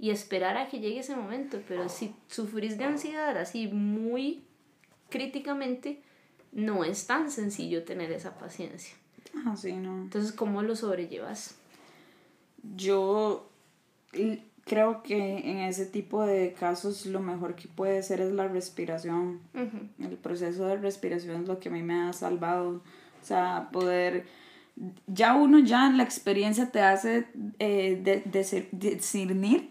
[0.01, 1.61] y esperar a que llegue ese momento.
[1.67, 4.41] Pero si sufrís de ansiedad así muy
[5.09, 6.01] críticamente,
[6.51, 8.95] no es tan sencillo tener esa paciencia.
[9.45, 10.01] Ah, sí, no.
[10.01, 11.55] Entonces, ¿cómo lo sobrellevas?
[12.75, 13.47] Yo
[14.65, 19.39] creo que en ese tipo de casos lo mejor que puede ser es la respiración.
[19.99, 22.81] El proceso de respiración es lo que a mí me ha salvado.
[23.21, 24.25] O sea, poder
[25.05, 27.27] ya uno ya en la experiencia te hace
[27.59, 29.69] eh, de, de, discernir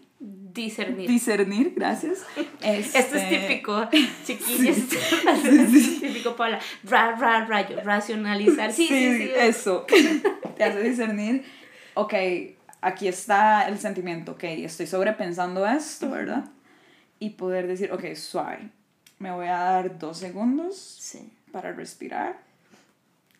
[0.53, 1.09] Discernir.
[1.09, 2.19] Discernir, gracias.
[2.61, 3.87] Esto es este, típico,
[4.25, 4.77] chiquillos.
[4.77, 8.73] es típico para ra, ra, rayo, racionalizar.
[8.73, 9.85] Sí, sí, sí, eso.
[10.57, 11.45] Te hace discernir,
[11.93, 12.13] ok,
[12.81, 16.45] aquí está el sentimiento, ok, estoy sobrepensando esto, ¿verdad?
[17.19, 18.69] Y poder decir, ok, suave,
[19.19, 21.15] me voy a dar dos segundos
[21.51, 22.39] para respirar.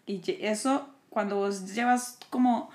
[0.06, 2.70] Y eso, cuando vos llevas como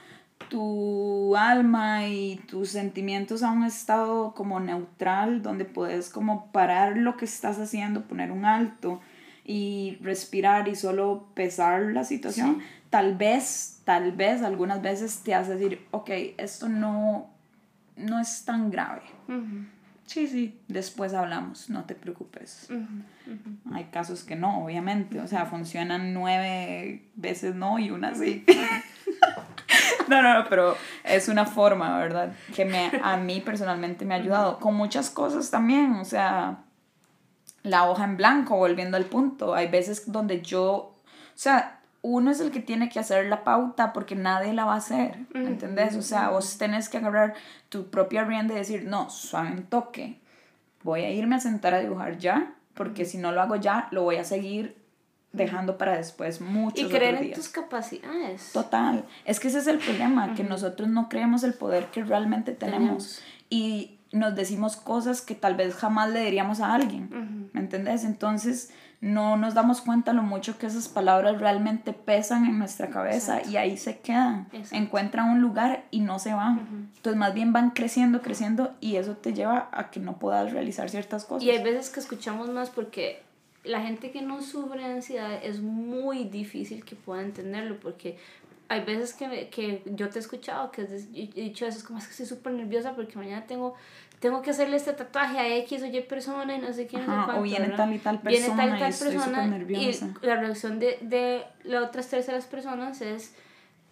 [0.48, 7.16] tu alma y tus sentimientos a un estado como neutral, donde puedes como parar lo
[7.16, 9.00] que estás haciendo, poner un alto
[9.44, 15.54] y respirar y solo pesar la situación, tal vez, tal vez algunas veces te hace
[15.54, 17.28] decir, ok, esto no,
[17.96, 19.02] no es tan grave.
[20.06, 22.68] Sí, sí, después hablamos, no te preocupes.
[23.72, 28.44] Hay casos que no, obviamente, o sea, funcionan nueve veces no y una sí.
[30.08, 32.32] No, no, no, pero es una forma, ¿verdad?
[32.54, 34.60] Que me, a mí personalmente me ha ayudado.
[34.60, 36.58] Con muchas cosas también, o sea,
[37.64, 39.54] la hoja en blanco, volviendo al punto.
[39.54, 40.96] Hay veces donde yo, o
[41.34, 44.78] sea, uno es el que tiene que hacer la pauta porque nadie la va a
[44.78, 45.96] hacer, ¿entendés?
[45.96, 47.34] O sea, vos tenés que agarrar
[47.68, 50.20] tu propia rienda y decir, no, suave en toque,
[50.82, 54.02] voy a irme a sentar a dibujar ya, porque si no lo hago ya, lo
[54.02, 54.76] voy a seguir
[55.32, 58.52] dejando para después muchos y creer en tus capacidades.
[58.52, 59.04] Total.
[59.24, 63.22] Es que ese es el problema que nosotros no creemos el poder que realmente tenemos,
[63.50, 68.04] y nos decimos cosas que tal vez jamás le diríamos a alguien ¿me entendés?
[68.04, 73.42] entonces no nos damos cuenta lo mucho que esas palabras realmente pesan en nuestra cabeza
[73.46, 74.48] y ahí se quedan.
[74.70, 76.90] Encuentran un lugar y no se van.
[76.96, 80.88] Entonces más bien van creciendo creciendo y eso te lleva a que no puedas realizar
[80.88, 81.44] ciertas cosas.
[81.44, 83.22] Y hay veces que escuchamos más porque
[83.64, 88.16] la gente que no sufre ansiedad es muy difícil que pueda entenderlo porque
[88.68, 92.06] hay veces que, que yo te he escuchado que he dicho eso, es como es
[92.06, 93.74] que estoy súper nerviosa porque mañana tengo,
[94.20, 97.12] tengo que hacerle este tatuaje a X o Y persona y no sé quién, no
[97.12, 100.36] sé cuánto, O viene tal y tal persona, viene tal y tal persona y la
[100.36, 103.34] reacción de, de las otras terceras personas es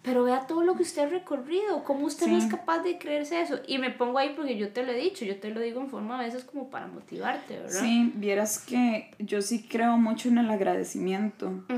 [0.05, 3.41] pero vea todo lo que usted ha recorrido, cómo usted no es capaz de creerse
[3.41, 3.59] eso.
[3.67, 5.89] Y me pongo ahí porque yo te lo he dicho, yo te lo digo en
[5.89, 7.81] forma a veces como para motivarte, ¿verdad?
[7.81, 11.47] Sí, vieras que yo sí creo mucho en el agradecimiento.
[11.47, 11.73] O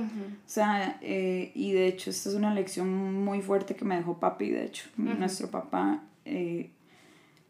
[0.46, 4.50] sea, eh, y de hecho esta es una lección muy fuerte que me dejó papi,
[4.50, 6.04] de hecho, nuestro papá.
[6.26, 6.72] Eh,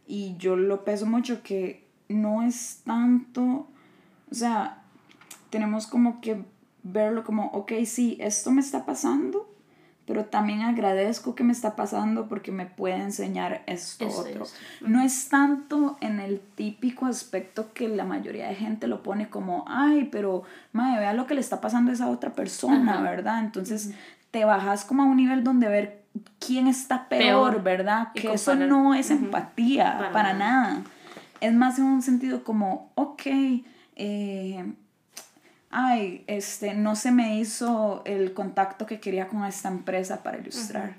[0.08, 3.68] y yo lo peso mucho que no es tanto,
[4.32, 4.82] o sea,
[5.50, 6.44] tenemos como que
[6.84, 9.54] verlo como, ok, sí, esto me está pasando,
[10.06, 14.46] pero también agradezco que me está pasando porque me puede enseñar esto otro.
[14.80, 19.66] No es tanto en el típico aspecto que la mayoría de gente lo pone como,
[19.68, 23.44] ay, pero madre, vea lo que le está pasando a esa otra persona, ¿verdad?
[23.44, 23.92] Entonces
[24.32, 25.97] te bajas como a un nivel donde ver
[26.40, 28.12] quién está peor, ¿verdad?
[28.14, 30.84] Que eso no es empatía, para, nada.
[31.42, 33.22] Es más en un sentido como, ok,
[33.96, 34.74] eh,
[35.70, 40.96] ay, este, no se me hizo el contacto que quería con esta empresa para ilustrar.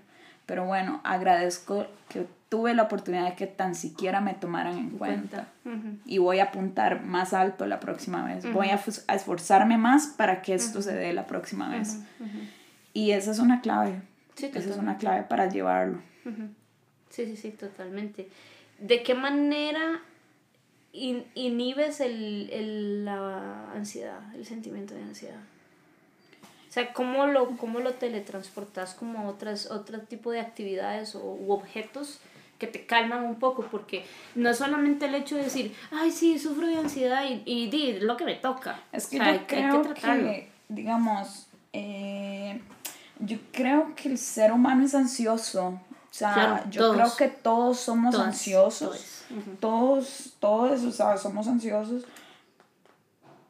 [0.46, 5.48] Pero bueno, agradezco que tuve la oportunidad de que tan siquiera me tomaran en cuenta.
[6.07, 8.50] Y voy a apuntar más alto la próxima vez.
[8.52, 8.81] Voy a,
[9.14, 11.98] esforzarme más para que esto se dé la próxima vez.
[12.94, 14.00] Y esa es una clave.
[14.46, 16.01] Esa es una clave para llevarlo.
[17.11, 18.29] Sí, sí, sí, totalmente.
[18.79, 20.03] ¿De qué manera
[20.92, 25.40] inhibes el, el, la ansiedad, el sentimiento de ansiedad.
[26.68, 31.20] O sea, ¿cómo lo, cómo lo teletransportas como a otras, otro tipo de actividades o
[31.20, 32.20] u objetos
[32.59, 33.66] que te calman un poco?
[33.70, 37.70] Porque no es solamente el hecho de decir, ay, sí, sufro de ansiedad y, y
[37.70, 38.83] di lo que me toca.
[38.92, 42.61] Es que yo creo que, digamos, eh,
[43.20, 45.81] yo creo que el ser humano es ansioso.
[46.11, 49.24] O sea, yo creo que todos somos ansiosos.
[49.61, 52.04] todos, todos, o sea, somos ansiosos,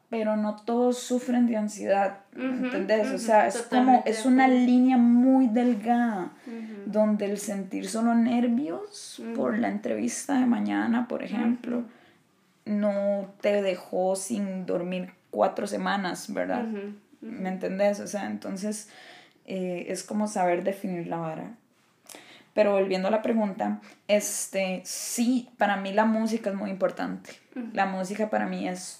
[0.09, 3.11] pero no todos sufren de ansiedad, ¿entendés?
[3.11, 6.31] O sea, es como, es una línea muy delgada,
[6.85, 11.83] donde el sentir solo nervios por la entrevista de mañana, por ejemplo,
[12.65, 16.65] no te dejó sin dormir cuatro semanas, ¿verdad?
[17.21, 17.99] ¿Me entendés?
[17.99, 18.89] O sea, entonces
[19.49, 21.55] eh, es como saber definir la vara.
[22.53, 27.31] Pero volviendo a la pregunta, este, sí, para mí la música es muy importante.
[27.73, 28.99] La música para mí es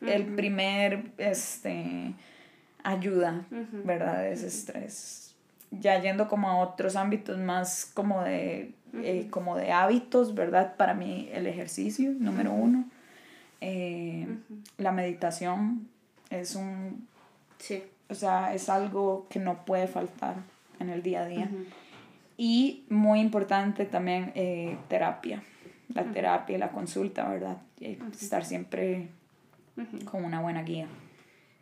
[0.00, 2.14] el primer, este,
[2.84, 4.28] ayuda, ¿verdad?
[4.28, 5.34] ese estrés.
[5.72, 10.76] Ya yendo como a otros ámbitos más como de, eh, como de hábitos, ¿verdad?
[10.76, 12.84] Para mí el ejercicio, número uno.
[13.60, 14.28] Eh,
[14.78, 15.88] la meditación
[16.30, 17.08] es un...
[17.58, 17.82] Sí.
[18.10, 20.36] O sea, es algo que no puede faltar
[20.80, 21.50] en el día a día.
[22.36, 25.42] Y muy importante también eh, terapia,
[25.94, 27.58] la terapia y la consulta, ¿verdad?
[27.78, 29.08] Estar siempre
[30.10, 30.88] con una buena guía.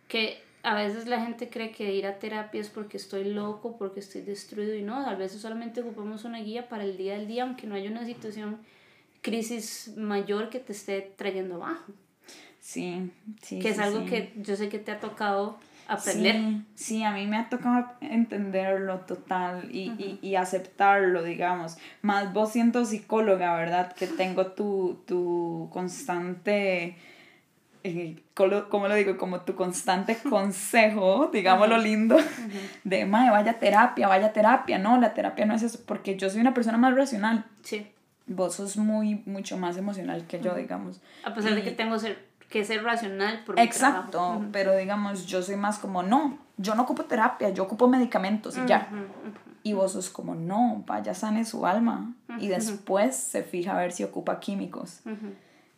[0.07, 4.01] Que a veces la gente cree que ir a terapia es porque estoy loco, porque
[4.01, 7.43] estoy destruido y no, a veces solamente ocupamos una guía para el día del día,
[7.43, 8.59] aunque no haya una situación,
[9.21, 11.93] crisis mayor que te esté trayendo abajo.
[12.61, 13.11] Sí,
[13.43, 13.59] sí.
[13.59, 15.59] Que es algo que yo sé que te ha tocado
[15.89, 16.63] aprender.
[16.75, 21.79] Sí, a mí me ha tocado entenderlo total y, y, aceptarlo, digamos.
[22.03, 23.93] Más vos siendo psicóloga, ¿verdad?
[23.95, 26.97] Que tengo tu, tu constante...
[27.85, 29.17] Eh, ¿cómo lo digo?
[29.17, 32.19] Como tu constante consejo, digamos lo lindo,
[32.85, 34.79] de, madre, vaya terapia, vaya terapia.
[34.79, 37.47] No, la terapia no es eso, porque yo soy una persona más racional.
[37.63, 37.87] Sí.
[38.27, 41.01] Vos sos muy, mucho más emocional que yo, digamos.
[41.25, 45.57] A pesar de que tengo ser que ser racional por Exacto, pero digamos, yo soy
[45.57, 48.89] más como, no, yo no ocupo terapia, yo ocupo medicamentos y ya.
[49.63, 52.15] Y vos sos como, no, vaya, sane su alma.
[52.39, 55.01] Y después se fija a ver si ocupa químicos.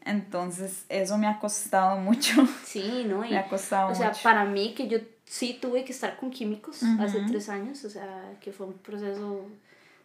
[0.03, 2.33] Entonces, eso me ha costado mucho.
[2.65, 3.21] Sí, ¿no?
[3.29, 4.01] me ha costado mucho.
[4.01, 7.85] O sea, para mí, que yo sí tuve que estar con químicos hace tres años,
[7.85, 9.45] o sea, que fue un proceso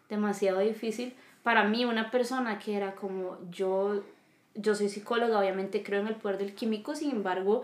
[0.10, 1.16] demasiado difícil.
[1.44, 4.04] Para mí, una persona que era como yo
[4.56, 7.64] yo soy psicóloga, obviamente creo en el poder del químico, sin embargo,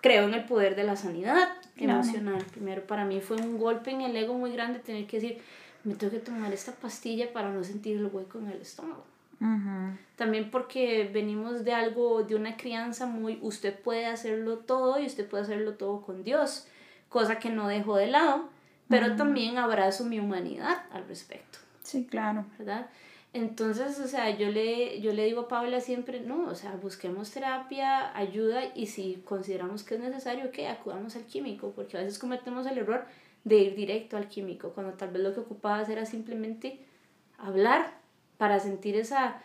[0.00, 2.44] creo en el poder de la sanidad emocional.
[2.50, 5.38] Primero, para mí fue un golpe en el ego muy grande tener que decir,
[5.84, 9.04] me tengo que tomar esta pastilla para no sentir el hueco en el estómago.
[10.16, 15.28] También porque venimos de algo, de una crianza muy, usted puede hacerlo todo y usted
[15.28, 16.66] puede hacerlo todo con Dios,
[17.10, 18.48] cosa que no dejo de lado,
[18.88, 21.58] pero también abrazo mi humanidad al respecto.
[21.82, 22.46] Sí, claro.
[22.58, 22.86] ¿Verdad?
[23.34, 27.32] Entonces, o sea, yo le, yo le digo a Paula siempre, no, o sea, busquemos
[27.32, 32.20] terapia, ayuda y si consideramos que es necesario, que acudamos al químico, porque a veces
[32.20, 33.04] cometemos el error
[33.42, 36.78] de ir directo al químico, cuando tal vez lo que ocupabas era simplemente
[37.36, 37.94] hablar
[38.38, 39.40] para sentir esa,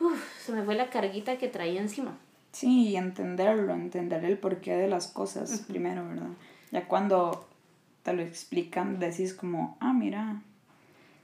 [0.00, 2.16] uff, se me fue la carguita que traía encima.
[2.52, 6.30] Sí, y entenderlo, entender el porqué de las cosas primero, ¿verdad?
[6.72, 7.46] Ya cuando
[8.02, 10.40] te lo explican, decís como, ah, mira.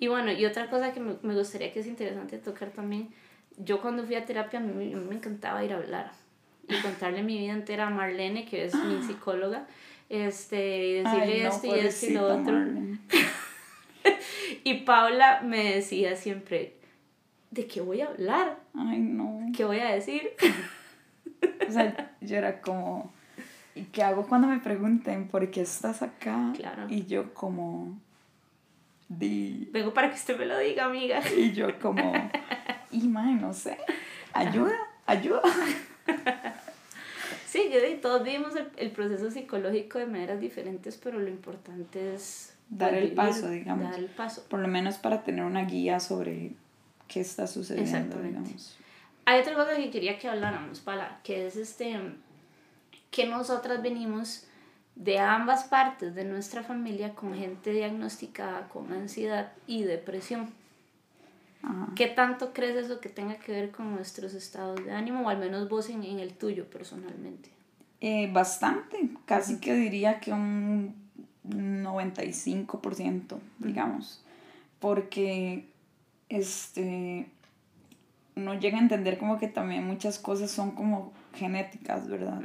[0.02, 3.10] Y bueno, y otra cosa que me, me gustaría que es interesante tocar también,
[3.56, 6.10] yo cuando fui a terapia a mí, me encantaba ir a hablar
[6.66, 9.68] y contarle mi vida entera a Marlene, que es mi psicóloga,
[10.08, 12.58] este, y decirle esto y esto y lo otro.
[14.64, 16.74] y Paula me decía siempre,
[17.52, 18.58] ¿de qué voy a hablar?
[18.74, 19.52] Ay, no.
[19.56, 20.32] ¿Qué voy a decir?
[21.68, 23.12] o sea, yo era como,
[23.76, 26.52] ¿y qué hago cuando me pregunten por qué estás acá?
[26.56, 26.86] Claro.
[26.88, 28.00] Y yo como,
[29.18, 29.68] di...
[29.72, 31.20] Vengo para que usted me lo diga, amiga.
[31.36, 32.12] Y yo como,
[32.90, 33.78] y no sé,
[34.32, 35.42] ayuda, ayuda.
[37.46, 42.54] Sí, yo todos vivimos el, el, proceso psicológico de maneras diferentes, pero lo importante es
[42.70, 43.90] dar el paso, digamos.
[43.90, 44.42] Dar el paso.
[44.48, 46.52] Por lo menos para tener una guía sobre
[47.08, 48.78] qué está sucediendo, digamos.
[49.26, 51.94] Hay otra cosa que quería que habláramos, para que es este,
[53.10, 54.46] que nosotras venimos
[54.94, 60.50] de ambas partes de nuestra familia con gente diagnosticada con ansiedad y depresión.
[61.94, 65.38] ¿Qué tanto crees eso que tenga que ver con nuestros estados de ánimo o al
[65.38, 67.50] menos vos en, en el tuyo personalmente?
[68.00, 70.96] Eh, bastante, casi que diría que un
[71.44, 74.24] 95%, digamos,
[74.80, 75.68] porque
[76.28, 77.26] este,
[78.34, 82.40] uno llega a entender como que también muchas cosas son como genéticas, ¿verdad?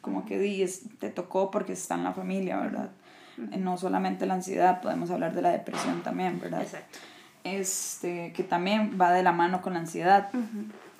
[0.00, 2.90] Como que dices, te tocó porque está en la familia, ¿verdad?
[3.36, 6.62] No solamente la ansiedad, podemos hablar de la depresión también, ¿verdad?
[6.62, 6.98] Exacto.
[7.44, 10.30] Este, que también va de la mano con la ansiedad.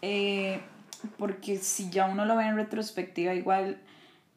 [0.03, 0.61] Eh,
[1.19, 3.79] porque si ya uno lo ve en retrospectiva, igual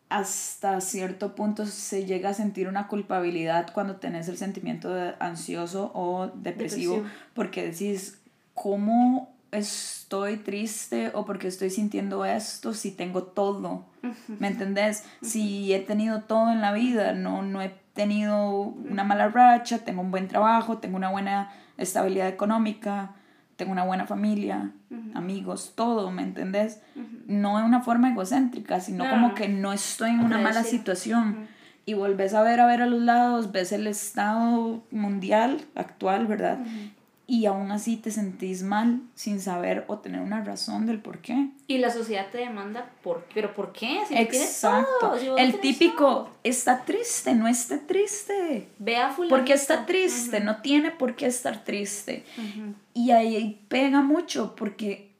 [0.09, 5.91] hasta cierto punto se llega a sentir una culpabilidad cuando tenés el sentimiento de ansioso
[5.93, 7.03] o depresivo,
[7.35, 8.19] porque decís,
[8.55, 13.85] ¿cómo estoy triste o porque estoy sintiendo esto si tengo todo?
[14.27, 15.03] ¿Me entendés?
[15.21, 20.01] Si he tenido todo en la vida, no, no he tenido una mala racha, tengo
[20.01, 23.15] un buen trabajo, tengo una buena estabilidad económica,
[23.55, 24.71] tengo una buena familia,
[25.13, 26.81] amigos, todo, ¿me entendés?
[27.27, 31.47] No en una forma egocéntrica, sino como que no estoy en una mala situación.
[31.85, 36.59] Y volvés a ver, a ver a los lados, ves el estado mundial actual, ¿verdad?
[37.29, 41.51] Y aún así te sentís mal sin saber o tener una razón del por qué.
[41.67, 43.99] Y la sociedad te demanda, ¿por ¿pero por qué?
[44.07, 45.13] Si Exacto.
[45.37, 48.67] el típico, está triste, no está triste.
[48.79, 49.29] Vea fulano.
[49.29, 52.25] Porque está triste, no tiene por qué estar triste.
[52.95, 55.11] Y ahí pega mucho porque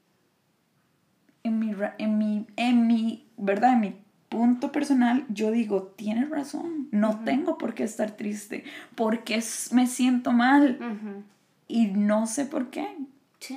[1.44, 3.74] en mi, en mi, en mi, ¿verdad?
[3.74, 3.96] En mi
[4.30, 8.64] punto personal, yo digo, tienes razón, no tengo por qué estar triste,
[8.96, 10.80] porque me siento mal
[11.70, 12.98] y no sé por qué.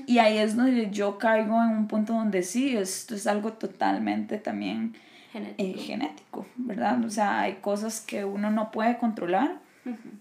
[0.06, 4.38] Y ahí es donde yo caigo en un punto donde sí, esto es algo totalmente
[4.38, 4.94] también
[5.34, 7.04] eh, genético, ¿verdad?
[7.04, 9.58] O sea, hay cosas que uno no puede controlar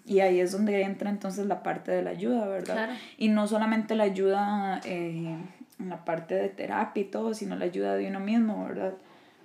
[0.08, 2.90] y ahí es donde entra entonces la parte de la ayuda, ¿verdad?
[3.18, 5.38] Y no solamente la ayuda eh,
[5.80, 8.94] en la parte de terapia y todo, sino la ayuda de uno mismo, ¿verdad?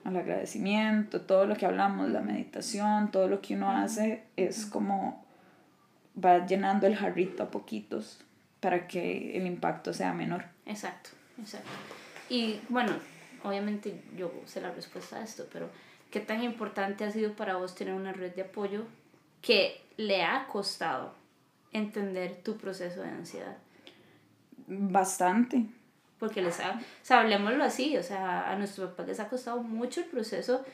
[0.04, 5.22] Al agradecimiento, todo lo que hablamos, la meditación, todo lo que uno hace es como
[6.24, 8.25] va llenando el jarrito a poquitos
[8.66, 10.44] para que el impacto sea menor.
[10.64, 11.68] Exacto, exacto.
[12.28, 12.94] Y bueno,
[13.44, 15.70] obviamente yo sé la respuesta a esto, pero
[16.10, 18.82] ¿qué tan importante ha sido para vos tener una red de apoyo
[19.40, 21.14] que le ha costado
[21.72, 23.56] entender tu proceso de ansiedad?
[24.66, 25.64] Bastante.
[26.18, 29.62] Porque les ha, o sea, hablemoslo así, o sea, a nuestros papás les ha costado
[29.62, 30.64] mucho el proceso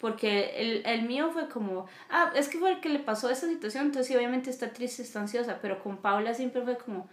[0.00, 3.46] porque el, el, mío fue como, ah, es que fue el que le pasó esta
[3.46, 7.10] situación, entonces sí, obviamente está triste, está ansiosa, pero con Paula siempre fue como,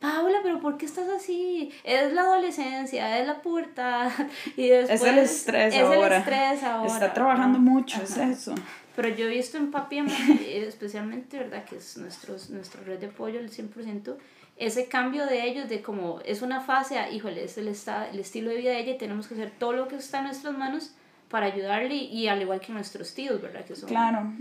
[0.00, 1.70] Paula, pero ¿por qué estás así?
[1.84, 4.10] Es la adolescencia, es la pubertad.
[4.56, 6.06] Y después, es el estrés es ahora.
[6.06, 6.92] El estrés ahora.
[6.92, 8.54] Está trabajando mucho, es eso.
[8.96, 10.02] Pero yo he visto en papi,
[10.46, 11.64] especialmente, ¿verdad?
[11.64, 14.16] Que es nuestros, nuestra red de apoyo, el 100%,
[14.56, 18.50] ese cambio de ellos, de como es una fase, híjole, es el, está, el estilo
[18.50, 20.92] de vida de ella y tenemos que hacer todo lo que está en nuestras manos
[21.30, 23.64] para ayudarle y, al igual que nuestros tíos, ¿verdad?
[23.64, 24.32] Que son, claro,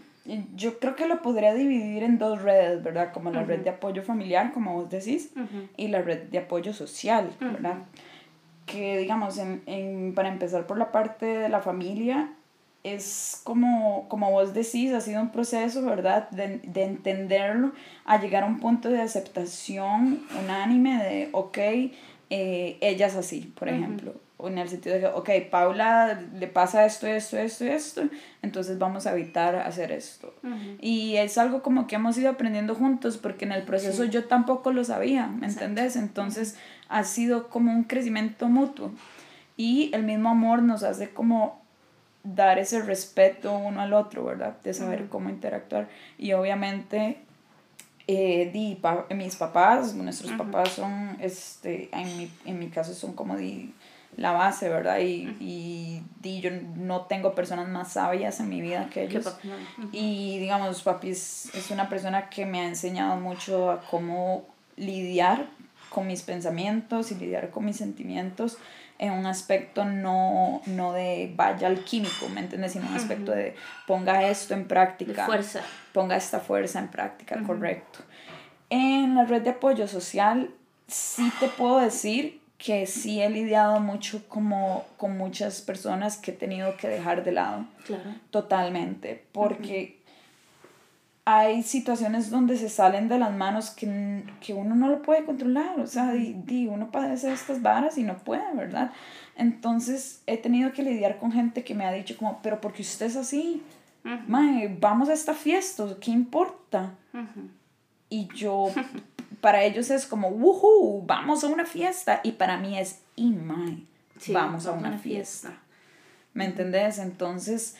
[0.55, 3.11] yo creo que lo podría dividir en dos redes, ¿verdad?
[3.13, 5.31] Como la red de apoyo familiar, como vos decís,
[5.77, 7.77] y la red de apoyo social, ¿verdad?
[8.65, 12.33] Que digamos, en, en, para empezar por la parte de la familia,
[12.83, 16.29] es como, como vos decís, ha sido un proceso, ¿verdad?
[16.29, 17.71] De, de entenderlo,
[18.05, 21.57] a llegar a un punto de aceptación unánime de, ok,
[22.29, 24.13] eh, ella es así, por ejemplo
[24.47, 28.03] en el sentido de que, ok, Paula le pasa esto, esto, esto, esto,
[28.41, 30.33] entonces vamos a evitar hacer esto.
[30.79, 34.71] Y es algo como que hemos ido aprendiendo juntos, porque en el proceso yo tampoco
[34.71, 35.95] lo sabía, ¿me entendés?
[35.95, 36.55] Entonces
[36.87, 38.91] ha sido como un crecimiento mutuo.
[39.57, 41.61] Y el mismo amor nos hace como
[42.23, 44.55] dar ese respeto uno al otro, ¿verdad?
[44.63, 45.89] De saber cómo interactuar.
[46.17, 47.17] Y obviamente,
[48.07, 48.79] eh, di,
[49.15, 53.73] mis papás, nuestros papás son, este, en mi, en mi caso son como di,
[54.19, 54.99] la base, ¿verdad?
[54.99, 59.37] Y, y, di, yo no tengo personas más sabias en mi vida que ellos.
[59.93, 64.45] Y digamos, papi es, es una persona que me ha enseñado mucho a cómo
[64.75, 65.47] lidiar
[65.89, 68.57] con mis pensamientos y lidiar con mis sentimientos
[68.97, 72.73] en un aspecto no, no de vaya al químico, ¿me entiendes?
[72.73, 73.55] Sino un aspecto de
[73.87, 75.25] ponga esto en práctica.
[75.25, 75.61] fuerza.
[75.93, 77.99] Ponga esta fuerza en práctica, correcto.
[78.69, 80.51] En la red de apoyo social
[80.87, 86.33] sí te puedo decir que sí he lidiado mucho como con muchas personas que he
[86.35, 87.65] tenido que dejar de lado.
[87.85, 88.13] Claro.
[88.29, 89.97] Totalmente, porque
[91.23, 95.79] hay situaciones donde se salen de las manos que, que uno no lo puede controlar,
[95.79, 98.91] o sea, di, uno padece estas varas y no puede, ¿verdad?
[99.37, 103.05] Entonces he tenido que lidiar con gente que me ha dicho como, pero porque usted
[103.05, 103.63] es así,
[104.79, 106.91] vamos a esta fiesta, ¿qué importa?
[108.09, 108.67] Y yo,
[109.41, 113.83] para ellos es como, woohoo, vamos a una fiesta, y para mí es, y mae,
[114.29, 115.49] vamos a una, fiesta.
[115.49, 115.53] fiesta.
[116.33, 116.99] ¿Me entendés?
[116.99, 117.75] Entonces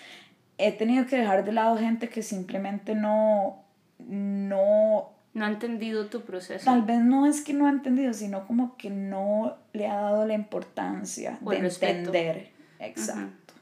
[0.57, 3.63] he tenido que dejar de lado gente que simplemente no,
[3.99, 5.11] no...
[5.31, 6.65] No ha entendido tu proceso.
[6.65, 10.25] Tal vez no es que no ha entendido, sino como que no le ha dado
[10.25, 12.49] la importancia de entender.
[12.79, 13.53] Exacto.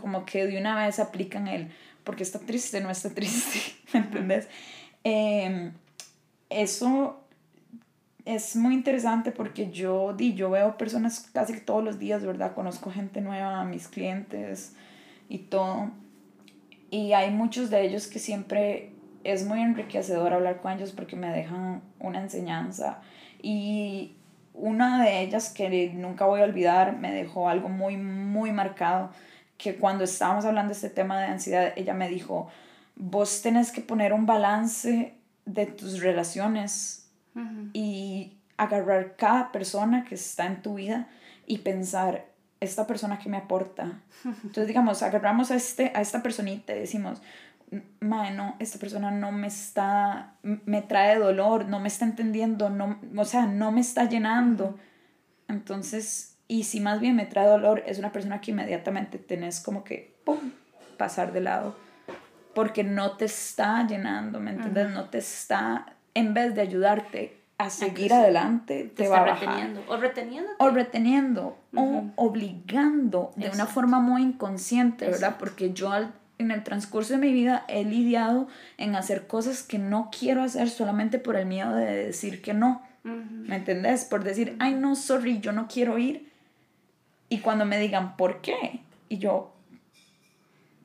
[0.00, 1.70] Como que de una vez aplican el,
[2.04, 3.60] porque está triste, no está triste,
[3.92, 4.48] ¿me entendés?
[5.02, 5.72] Em,
[6.48, 7.20] eso
[8.28, 12.52] es muy interesante porque yo, di, yo veo personas casi todos los días, ¿verdad?
[12.54, 14.74] Conozco gente nueva, mis clientes
[15.30, 15.90] y todo.
[16.90, 18.92] Y hay muchos de ellos que siempre
[19.24, 23.00] es muy enriquecedor hablar con ellos porque me dejan una enseñanza.
[23.40, 24.16] Y
[24.52, 29.10] una de ellas que nunca voy a olvidar me dejó algo muy, muy marcado,
[29.56, 32.50] que cuando estábamos hablando de este tema de ansiedad, ella me dijo,
[32.94, 35.14] vos tenés que poner un balance
[35.46, 36.97] de tus relaciones
[37.72, 41.08] y agarrar cada persona que está en tu vida
[41.46, 42.26] y pensar,
[42.60, 44.00] esta persona que me aporta.
[44.24, 47.22] Entonces, digamos, agarramos a, este, a esta personita y decimos,
[48.00, 53.24] no, esta persona no me está, me trae dolor, no me está entendiendo, no, o
[53.24, 54.78] sea, no me está llenando.
[55.48, 59.84] Entonces, y si más bien me trae dolor, es una persona que inmediatamente tenés como
[59.84, 60.52] que, ¡pum!,
[60.96, 61.76] pasar de lado.
[62.54, 64.90] Porque no te está llenando, ¿me entiendes?
[64.90, 69.82] No te está, en vez de ayudarte, a seguir adelante te, va a reteniendo.
[69.88, 70.50] O reteniendo.
[70.58, 71.58] O reteniendo.
[71.74, 75.36] O obligando de una forma muy inconsciente, ¿verdad?
[75.38, 75.92] Porque yo
[76.38, 78.46] en el transcurso de mi vida he lidiado
[78.78, 82.82] en hacer cosas que no quiero hacer solamente por el miedo de decir que no.
[83.02, 84.04] ¿Me entendés?
[84.04, 86.30] Por decir, ay, no, sorry, yo no quiero ir.
[87.28, 88.80] Y cuando me digan, ¿por qué?
[89.08, 89.52] Y yo,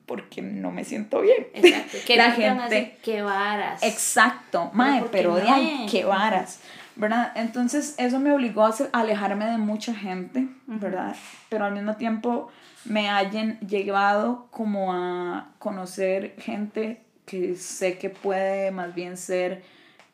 [0.06, 1.46] porque no me siento bien.
[1.54, 1.98] Exacto.
[2.06, 3.82] Que la gente qué varas.
[3.82, 6.60] Exacto, mae, pero, de ahí qué varas.
[6.96, 7.32] ¿Verdad?
[7.34, 11.16] Entonces eso me obligó a alejarme de mucha gente, ¿verdad?
[11.48, 12.52] Pero al mismo tiempo
[12.84, 19.62] me hayan llevado como a conocer gente que sé que puede más bien ser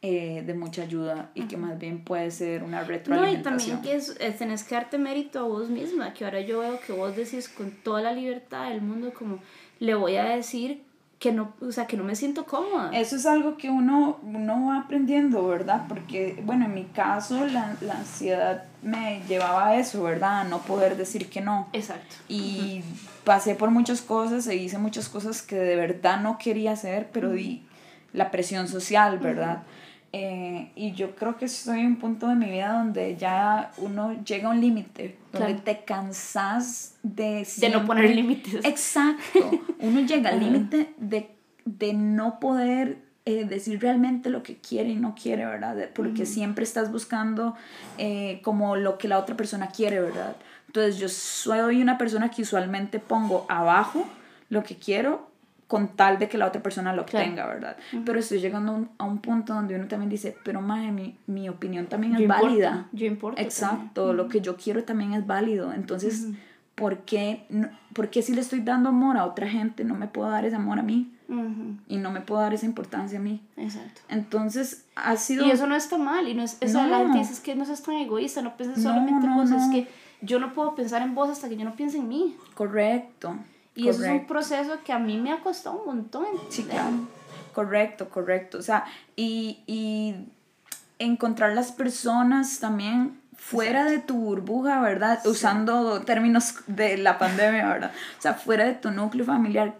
[0.02, 3.34] eh, de mucha ayuda y que más bien puede ser una retroalimentación.
[3.34, 6.60] No, y también que es, tenés que darte mérito a vos misma, que ahora yo
[6.60, 9.40] veo que vos decís con toda la libertad del mundo como
[9.80, 10.84] le voy a decir
[11.18, 12.90] que no, o sea, que no me siento cómoda.
[12.94, 15.84] Eso es algo que uno, uno va aprendiendo, ¿verdad?
[15.86, 20.40] Porque, bueno, en mi caso la, la ansiedad me llevaba a eso, ¿verdad?
[20.40, 21.68] A no poder decir que no.
[21.74, 22.16] Exacto.
[22.26, 22.82] Y
[23.24, 27.32] pasé por muchas cosas e hice muchas cosas que de verdad no quería hacer, pero
[27.32, 27.66] di
[28.14, 29.62] la presión social, ¿verdad?
[30.12, 34.22] Eh, y yo creo que estoy en un punto de mi vida donde ya uno
[34.24, 37.46] llega a un límite, donde te cansas de...
[37.58, 38.64] De no poner límites.
[38.64, 39.50] Exacto.
[39.78, 41.30] Uno llega al límite de,
[41.64, 45.90] de no poder eh, decir realmente lo que quiere y no quiere, ¿verdad?
[45.94, 47.54] Porque siempre estás buscando
[47.96, 50.34] eh, como lo que la otra persona quiere, ¿verdad?
[50.66, 54.06] Entonces yo soy una persona que usualmente pongo abajo
[54.48, 55.29] lo que quiero
[55.70, 57.76] con tal de que la otra persona lo obtenga, ¿verdad?
[58.04, 61.86] Pero estoy llegando a un punto donde uno también dice, pero madre, mi, mi opinión
[61.86, 62.88] también es válida.
[62.90, 63.40] Yo importo.
[63.40, 65.72] Exacto, lo que yo quiero también es válido.
[65.72, 66.26] Entonces,
[66.74, 70.08] ¿por, qué, no, ¿por qué si le estoy dando amor a otra gente no me
[70.08, 71.14] puedo dar ese amor a mí?
[71.86, 73.40] Y no me puedo dar esa importancia a mí.
[73.56, 74.00] Exacto.
[74.08, 75.46] Entonces, ha sido...
[75.46, 76.58] Y eso no está mal, y no es...
[76.60, 76.88] Eso no.
[76.88, 79.86] la gente dice que no seas tan egoísta, no pienses solamente en vos, es que
[80.20, 82.36] yo no puedo pensar en vos hasta que yo no piense en mí.
[82.54, 83.36] Correcto.
[83.74, 86.26] Y eso es un proceso que a mí me ha costado un montón.
[86.48, 87.08] Sí, claro.
[87.54, 88.58] Correcto, correcto.
[88.58, 88.84] O sea,
[89.16, 90.14] y, y
[90.98, 95.20] encontrar las personas también fuera de tu burbuja, ¿verdad?
[95.26, 97.92] Usando términos de la pandemia, ¿verdad?
[98.18, 99.74] O sea, fuera de tu núcleo familiar,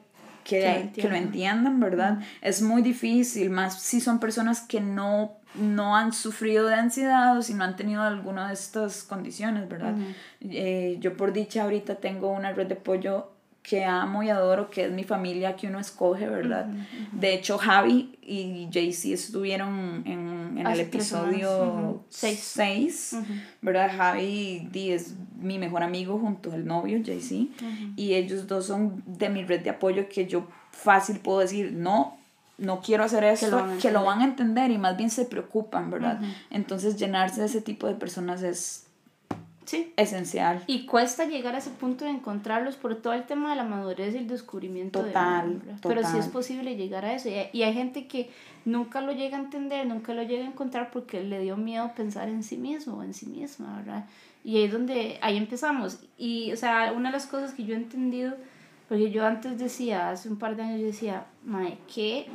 [0.45, 2.21] que, que, lo entiendan, ¿verdad?
[2.41, 7.43] Es muy difícil, más si son personas que no, no han sufrido de ansiedad o
[7.43, 9.95] si no han tenido alguna de estas condiciones, ¿verdad?
[10.41, 13.31] Eh, yo por dicha ahorita tengo una red de apoyo
[13.63, 16.67] que amo y adoro, que es mi familia que uno escoge, ¿verdad?
[17.13, 23.17] De hecho, Javi y Jaycee estuvieron en, en el episodio 6,
[23.61, 23.91] ¿verdad?
[23.95, 27.49] Javi es mi mejor amigo junto al novio, Jaycee,
[27.97, 32.17] y ellos dos son de mi red de apoyo que yo fácil puedo decir, no,
[32.57, 36.21] no quiero hacer esto, que lo van a entender y más bien se preocupan, ¿verdad?
[36.51, 38.87] Entonces, llenarse de ese tipo de personas es
[39.65, 39.93] Sí.
[39.97, 40.63] Esencial.
[40.67, 44.15] Y cuesta llegar a ese punto de encontrarlos por todo el tema de la madurez
[44.15, 45.05] y el descubrimiento.
[45.05, 47.29] Total, de Pero sí es posible llegar a eso.
[47.53, 48.31] Y hay gente que
[48.65, 52.29] nunca lo llega a entender, nunca lo llega a encontrar porque le dio miedo pensar
[52.29, 54.07] en sí mismo o en sí misma, ¿verdad?
[54.43, 56.01] Y ahí es donde, ahí empezamos.
[56.17, 58.35] Y, o sea, una de las cosas que yo he entendido,
[58.89, 62.27] porque yo antes decía, hace un par de años, yo decía, mae, qué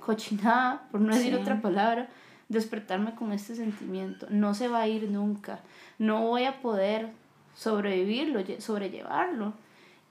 [0.00, 2.08] cochinada, por no decir otra palabra,
[2.48, 4.26] despertarme con este sentimiento.
[4.30, 5.60] No se va a ir nunca
[6.02, 7.12] no voy a poder
[7.54, 9.52] sobrevivirlo, sobrellevarlo.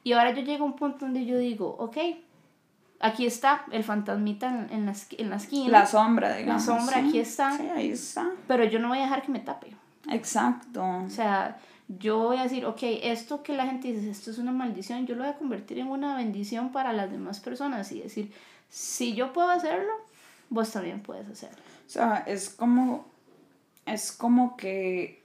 [0.04, 1.98] Y ahora yo llego a un punto donde yo digo, ok,
[3.02, 5.70] aquí está el fantasmita en, la, en la esquina.
[5.70, 6.66] La sombra, digamos.
[6.66, 7.58] La sombra, aquí está.
[7.58, 8.32] Sí, ahí está.
[8.48, 9.76] Pero yo no voy a dejar que me tape.
[10.10, 10.82] Exacto.
[10.82, 11.58] O sea,
[12.00, 15.16] yo voy a decir, ok, esto que la gente dice, esto es una maldición, yo
[15.16, 18.32] lo voy a convertir en una bendición para las demás personas y decir,
[18.70, 19.92] si yo puedo hacerlo,
[20.50, 21.62] vos también puedes hacerlo.
[21.86, 23.06] O sea, es como,
[23.86, 25.21] es como que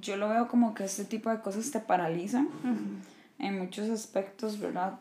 [0.00, 2.48] yo lo veo como que este tipo de cosas te paralizan
[3.38, 4.94] en muchos aspectos, ¿verdad?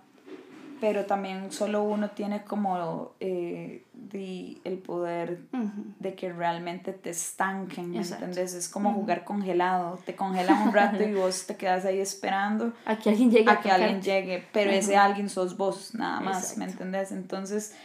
[0.79, 3.83] Pero también solo uno tiene como eh,
[4.13, 5.39] el poder
[5.99, 8.53] de que realmente te estanquen, ¿me entiendes?
[8.53, 12.95] Es como jugar congelado, te congelan un rato y vos te quedas ahí esperando a
[12.97, 13.49] que alguien llegue.
[13.49, 17.11] A que alguien llegue, pero ese alguien sos vos, nada más, ¿me entiendes?
[17.11, 17.75] Entonces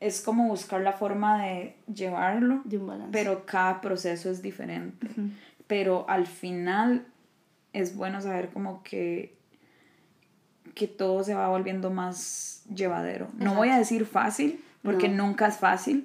[0.00, 3.12] es como buscar la forma de llevarlo, de un balance.
[3.12, 5.08] pero cada proceso es diferente
[5.70, 7.06] pero al final
[7.72, 9.38] es bueno saber como que
[10.74, 13.28] que todo se va volviendo más llevadero.
[13.38, 16.04] No voy a decir fácil, porque nunca es fácil,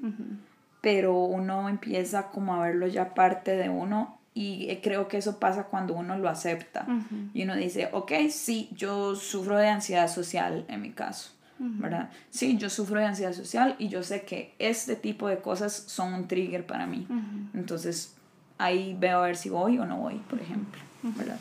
[0.81, 5.39] pero uno empieza como a verlo ya parte de uno y eh, creo que eso
[5.39, 6.85] pasa cuando uno lo acepta
[7.33, 11.31] y uno dice, ok, sí, yo sufro de ansiedad social en mi caso.
[11.57, 12.11] ¿verdad?
[12.29, 16.13] Sí, yo sufro de ansiedad social y yo sé que este tipo de cosas son
[16.13, 17.07] un trigger para mí.
[17.53, 18.14] Entonces,
[18.57, 21.39] ahí veo a ver si voy o no voy, por ejemplo, ¿verdad?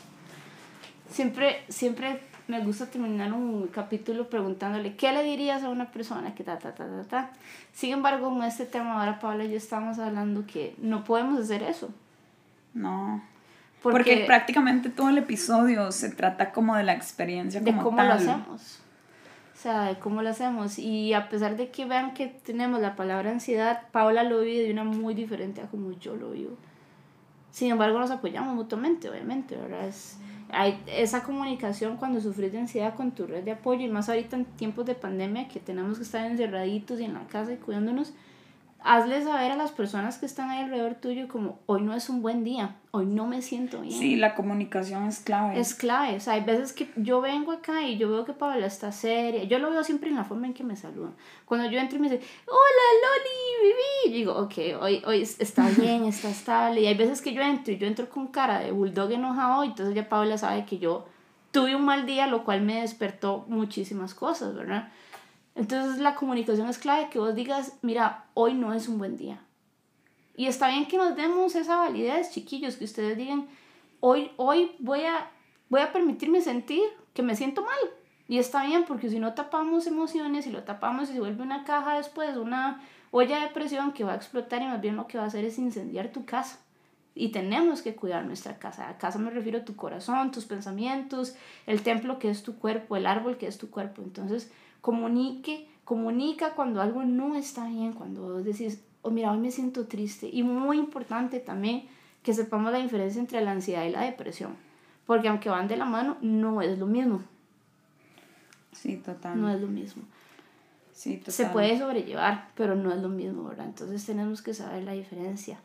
[1.09, 6.43] Siempre, siempre me gusta terminar un capítulo preguntándole, ¿qué le dirías a una persona que
[6.43, 7.31] ta, ta, ta, ta, ta?
[7.73, 11.63] Sin embargo, en este tema ahora Paula y yo estamos hablando que no podemos hacer
[11.63, 11.89] eso.
[12.73, 13.23] No.
[13.81, 18.13] Porque, prácticamente todo el episodio se trata como de la experiencia como de cómo lo
[18.13, 18.79] hacemos.
[19.53, 20.79] O sea, de cómo lo hacemos.
[20.79, 24.71] Y a pesar de que vean que tenemos la palabra ansiedad, Paula lo vive de
[24.71, 26.57] una muy diferente a como yo lo vivo.
[27.55, 29.87] Sin embargo, nos apoyamos mutuamente, obviamente, ¿verdad?
[29.87, 30.17] Es,
[30.49, 34.35] hay esa comunicación cuando sufres de ansiedad con tu red de apoyo y más ahorita
[34.35, 38.11] en tiempos de pandemia que tenemos que estar encerraditos y en la casa y cuidándonos,
[38.85, 42.21] hazle saber a las personas que están ahí alrededor tuyo como hoy no es un
[42.21, 43.97] buen día, hoy no me siento bien.
[43.97, 45.59] Sí, la comunicación es clave.
[45.59, 48.67] Es clave, o sea, hay veces que yo vengo acá y yo veo que Paola
[48.67, 51.15] está seria, yo lo veo siempre en la forma en que me saludan.
[51.45, 56.05] Cuando yo entro y me dice, hola Loli, viví, digo, ok, hoy, hoy está bien,
[56.05, 56.81] está estable.
[56.81, 59.69] Y hay veces que yo entro y yo entro con cara de bulldog enojado y
[59.69, 61.07] entonces ya Paola sabe que yo
[61.49, 64.89] tuve un mal día, lo cual me despertó muchísimas cosas, ¿verdad?
[65.55, 69.41] Entonces la comunicación es clave, que vos digas, mira, hoy no es un buen día.
[70.35, 73.47] Y está bien que nos demos esa validez, chiquillos, que ustedes digan,
[74.01, 75.31] hoy, hoy voy, a,
[75.69, 76.83] voy a permitirme sentir
[77.13, 77.79] que me siento mal.
[78.27, 81.63] Y está bien, porque si no tapamos emociones, y lo tapamos y se vuelve una
[81.63, 82.81] caja después, una
[83.11, 85.45] olla de presión que va a explotar y más bien lo que va a hacer
[85.45, 86.59] es incendiar tu casa.
[87.13, 88.89] Y tenemos que cuidar nuestra casa.
[88.89, 91.35] A casa me refiero a tu corazón, tus pensamientos,
[91.65, 94.01] el templo que es tu cuerpo, el árbol que es tu cuerpo.
[94.01, 94.51] Entonces,
[94.85, 100.29] comunique, comunica cuando algo no está bien, cuando decís, oh, mira, hoy me siento triste.
[100.31, 101.87] Y muy importante también
[102.21, 104.55] que sepamos la diferencia entre la ansiedad y la depresión,
[105.07, 107.23] porque aunque van de la mano, no es lo mismo.
[108.73, 109.41] Sí, total.
[109.41, 110.03] No es lo mismo.
[110.93, 111.33] Sí, total.
[111.33, 113.65] Se puede sobrellevar, pero no es lo mismo, ¿verdad?
[113.65, 115.57] Entonces tenemos que saber la diferencia.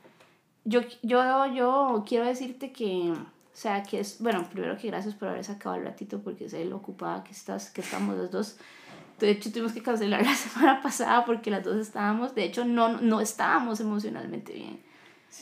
[0.65, 5.29] Yo, yo, yo quiero decirte que, o sea, que es, bueno, primero que gracias por
[5.29, 8.57] haber sacado el ratito porque sé lo ocupada que estás, que estamos los dos.
[9.27, 13.01] De hecho, tuvimos que cancelar la semana pasada porque las dos estábamos, de hecho, no,
[13.01, 14.81] no estábamos emocionalmente bien.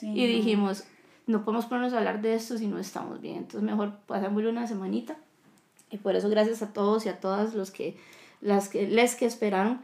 [0.03, 0.85] y dijimos,
[1.27, 3.37] no podemos ponernos a hablar de esto si no estamos bien.
[3.37, 5.17] Entonces mejor pasamos una semanita.
[5.91, 7.97] Y por eso gracias a todos y a todas los que,
[8.41, 9.81] las que, les que esperaron.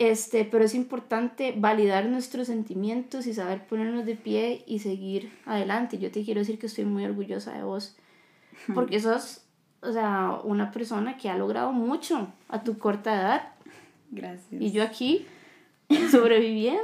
[0.00, 5.98] Este, pero es importante validar nuestros sentimientos y saber ponernos de pie y seguir adelante.
[5.98, 7.96] Yo te quiero decir que estoy muy orgullosa de vos,
[8.74, 9.44] porque sos,
[9.82, 13.42] o sea, una persona que ha logrado mucho a tu corta edad.
[14.10, 14.60] Gracias.
[14.60, 15.26] Y yo aquí
[16.10, 16.80] sobreviviendo.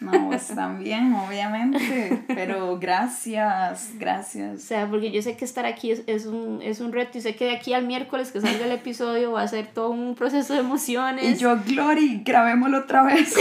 [0.00, 4.56] No, pues también, obviamente, pero gracias, gracias.
[4.56, 7.20] O sea, porque yo sé que estar aquí es, es, un, es un reto y
[7.20, 10.14] sé que de aquí al miércoles que salga el episodio va a ser todo un
[10.14, 11.24] proceso de emociones.
[11.24, 13.34] Y yo, Glory, grabémoslo otra vez.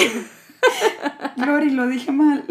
[1.38, 2.43] Glory, lo dije mal.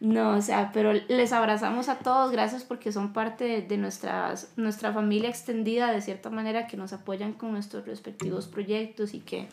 [0.00, 4.52] No, o sea, pero les abrazamos a todos, gracias porque son parte de, de nuestras,
[4.56, 9.48] nuestra familia extendida, de cierta manera, que nos apoyan con nuestros respectivos proyectos y que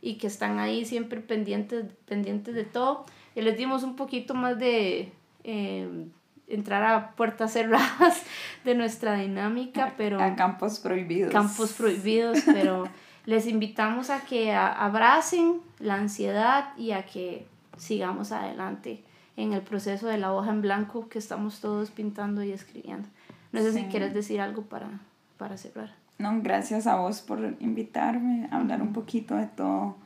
[0.00, 3.06] y que están ahí siempre pendientes, pendientes de todo.
[3.34, 5.12] Y les dimos un poquito más de
[5.44, 6.06] eh,
[6.46, 8.22] entrar a puertas cerradas
[8.64, 10.22] de nuestra dinámica, pero...
[10.22, 11.32] A campos prohibidos.
[11.32, 12.84] Campos prohibidos, pero
[13.26, 19.02] les invitamos a que abracen la ansiedad y a que sigamos adelante
[19.36, 23.08] en el proceso de la hoja en blanco que estamos todos pintando y escribiendo.
[23.52, 25.00] No sé si quieres decir algo para,
[25.38, 25.94] para cerrar.
[26.18, 29.96] No, gracias a vos por invitarme a hablar un poquito de todo.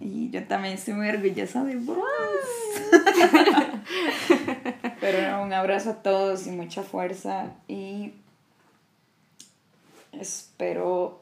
[0.00, 1.98] Y yo también estoy muy orgullosa de vos.
[5.00, 7.52] Pero un abrazo a todos y mucha fuerza.
[7.68, 8.12] Y
[10.12, 11.20] espero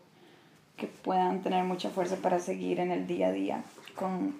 [0.77, 3.65] que puedan tener mucha fuerza para seguir en el día a día
[3.95, 4.35] con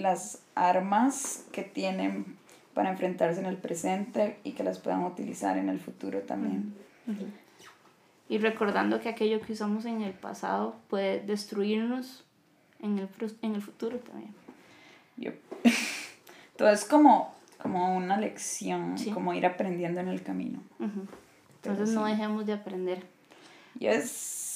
[0.00, 2.36] las armas que tienen
[2.74, 6.74] para enfrentarse en el presente y que las puedan utilizar en el futuro también.
[8.28, 12.24] Y recordando que aquello que usamos en el pasado puede destruirnos
[12.80, 13.08] en el,
[13.42, 14.34] en el futuro también.
[16.56, 20.60] Todo es como, como una lección, como ir aprendiendo en el camino.
[21.56, 23.02] Entonces no dejemos de aprender.